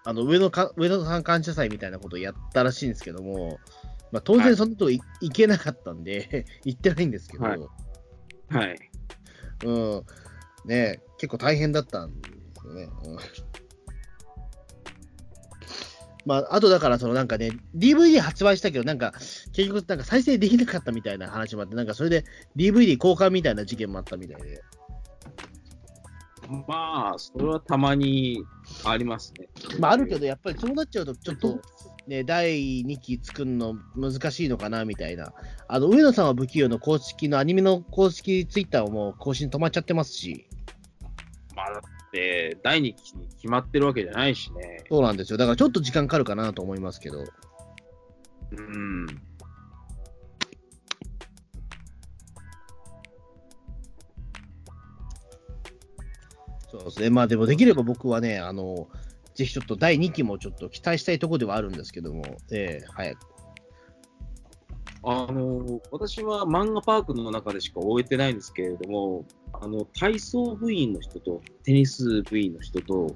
[0.05, 3.59] あの、上野か、上野さん感謝祭みたいなことをやったらしいんですけども、
[4.11, 7.59] まあ、当はい然そのとこい行けなかったんで、 行ってないんですけど、はい
[8.49, 8.77] はい。
[9.65, 10.05] うん。
[10.65, 12.29] ね結構大変だったんで
[12.61, 12.89] すよね。
[13.05, 13.17] うん。
[16.25, 19.13] まあ、あとだから、そのなんかね、DVD 発売したけど、なんか、
[19.53, 22.25] 結局、なんか再生できなかったみたいな話もあって、なんかそれで
[22.55, 24.63] DVD 交換みたいな事件もあったみたいで。
[26.67, 28.43] まあ、それはたまに
[28.83, 29.47] ありますね。
[29.79, 31.59] まあ、あるけど、やっぱりそうなっちゃうと、ちょっと、
[32.07, 35.33] ね、第2期作るの難しいのかな、みたいな。
[35.67, 40.47] あの、上野さんは不器用の公式のアニメの公式ツイッターも更新止まっちゃってますし、
[41.55, 44.83] まあ、だって、第2期に決まってるわけじゃないしね。
[44.89, 45.37] そうなんですよ。
[45.37, 47.23] だからちょっと時間かかるかなと思いますけど。
[48.51, 49.07] うん。
[56.79, 57.09] そうですね。
[57.09, 58.87] まあでもできれば僕はね、あの、
[59.33, 63.19] ぜひちょっと第2期もちょっと期待したいところではあるんですけども、ええ早く。
[65.07, 69.23] あの、私は漫画パークの中でしか終えてないんですけれども、
[69.53, 73.15] あの、体操部員の人と、テニス部員の人と、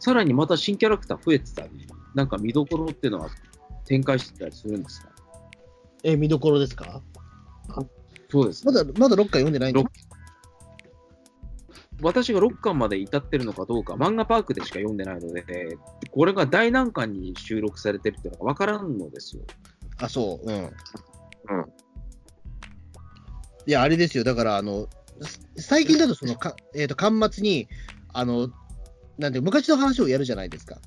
[0.00, 3.28] さらにまた新キャラクター増えてたり、なんか見どころっていうのは
[3.84, 5.10] 展開してたりするんですか？
[6.02, 7.00] え、見どころですか？
[8.28, 8.66] そうです。
[8.66, 9.88] まだ、まだ6回読んでないんでろ
[12.02, 15.42] 私が6巻まで至ってるのかどうか、漫画パークでしか読んでないので、
[16.10, 19.42] これが第何巻に収録されてるっていうのが分からんのですよ。
[19.98, 20.50] あ、そう。
[20.50, 20.58] うん。
[20.58, 20.70] うん。
[23.66, 24.24] いや、あれですよ。
[24.24, 24.88] だから、あの、
[25.56, 27.68] 最近だとそのか、えっ、と、端末に、
[28.12, 28.48] あの、
[29.18, 30.80] なんて、昔の話をやるじゃないですか。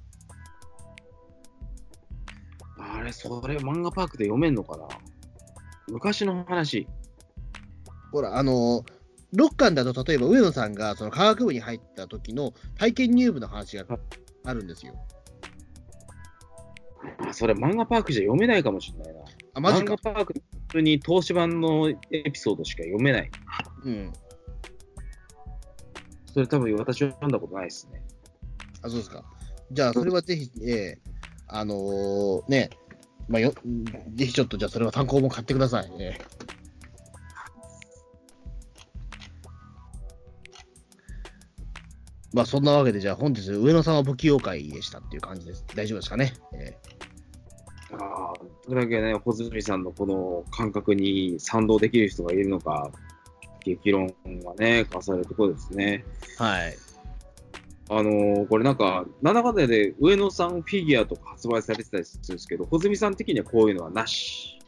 [2.77, 4.87] あれ、それ漫画パークで読めんのかな
[5.87, 6.87] 昔の話。
[8.11, 8.83] ほら、あの、
[9.33, 13.85] 6巻だと、例えば上野さんがその科学部に入った時の体験入部の話が
[14.45, 14.93] あるんですよ。
[17.19, 19.21] あ、それ漫画パークじゃ読めないかもしれないな。
[19.55, 20.13] あ、マジ漫か画。
[20.13, 21.95] パーク、に東芝のエ
[22.31, 23.31] ピソードしか読めない。
[23.83, 24.13] うん。
[26.33, 28.03] それ多分私は読んだことないですね。
[28.81, 29.23] あ、そうですか。
[29.71, 30.99] じゃあ、それはぜひ、ええ
[31.47, 32.69] あのーね、
[33.27, 33.53] まあよ、
[34.13, 35.91] ぜひちょっと、じゃあ、それは単行本買ってください。
[35.99, 36.17] え
[42.35, 45.63] まあ、そんなわけで、じゃあ、本日、上野さんは不器用会でしたっていう感じです。
[45.73, 46.33] 大丈夫ですかね？
[46.53, 46.77] え
[47.93, 48.33] ああ、
[48.67, 52.91] それだけね、穂積さんのこの感覚に賛同できる人がいるのか、
[53.63, 54.13] 激論
[54.43, 56.03] はね、交わされるところですね。
[56.39, 56.77] えはい。
[57.87, 64.59] あのーこれなんか、なんだかんだで上野さんフィギュアとか発売されてたりするんですけど、穂積さん的にはこういうのはなし？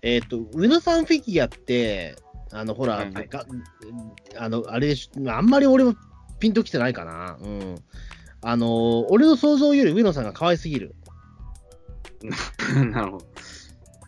[0.00, 2.16] えっ、と、上野さんフィギュアって、
[2.52, 3.44] あの、ほら、はいはいが
[4.38, 4.94] あの、あれ
[5.26, 5.94] あんまり俺も
[6.42, 7.38] ピンときてないかな。
[7.40, 7.76] うん。
[8.40, 10.96] あの、俺の想像より上野さんが可愛すぎる。
[12.90, 13.26] なるほど。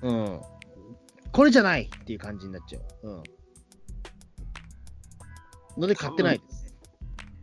[0.02, 0.40] うん。
[1.30, 3.08] これじゃないっていう感じになっちゃう。
[3.08, 3.22] うん。
[5.82, 6.74] ので買ってないです。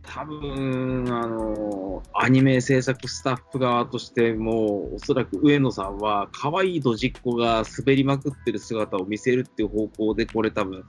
[0.04, 10.84] 多分、あのーアニメ制作スタッフ側としても、おそらく上野さんは、可愛いドジっ子が滑りまくってる姿を見せるっていう方向で、これ多分、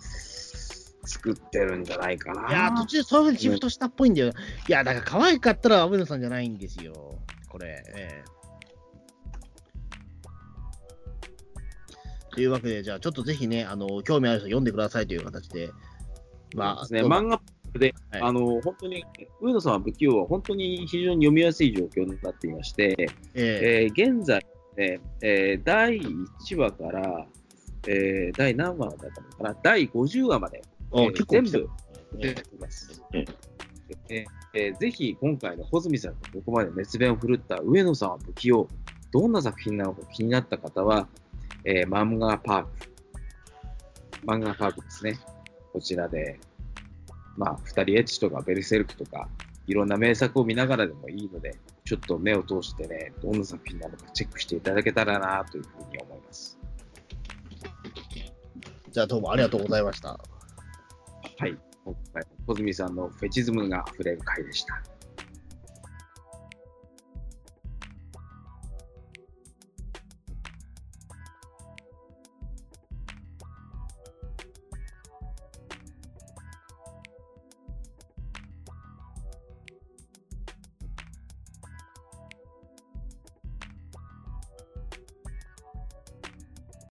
[1.04, 2.48] 作ってるんじゃないかな。
[2.48, 4.32] いやー、途中でそういうふうにシフトしたっぽいんだよ。
[4.68, 7.18] いや、だから可愛かったら上野さんじゃないんですよ。
[7.48, 7.82] これ。
[7.96, 8.42] ええ
[12.34, 15.70] というわけで、じゃあちょっとぜひね、あの、興味ある人読んでくださいという形で。
[16.54, 17.40] まあ、ね、漫画
[17.78, 19.04] で、はいあの本当に、
[19.40, 22.94] 上野さんは不器用は本当に非常に読みやすい状況になっていまして、
[23.34, 24.44] ええー現在、
[24.76, 27.26] ねえー第1話から、
[27.86, 30.62] えー第何話だったのかな、第50話まで、
[30.92, 31.68] 結構来てる
[32.12, 33.02] 部出ています。
[33.12, 34.24] えー
[34.54, 38.68] えーぜひ今回の穂積さんがここまで熱弁を振るった上野さんは不器用、
[39.10, 41.08] どんな作品なのか気になった方は、
[41.64, 42.68] えー漫画パーク。
[44.26, 45.18] 漫画パークですね。
[45.72, 46.38] こちらで、
[47.36, 49.28] まあ、二人エッチとかベルセルクとか、
[49.66, 56.58] いろんな名作を見ながらでもいいので、ちょっと目を通してね、どんな作品なのかチェックしていただけたらなというふうに思います。
[58.90, 60.20] じゃあどうもありがとうございました。
[61.42, 61.58] はい。
[61.84, 64.80] 今回、小泉さんのフェチズムが溢れる回でした。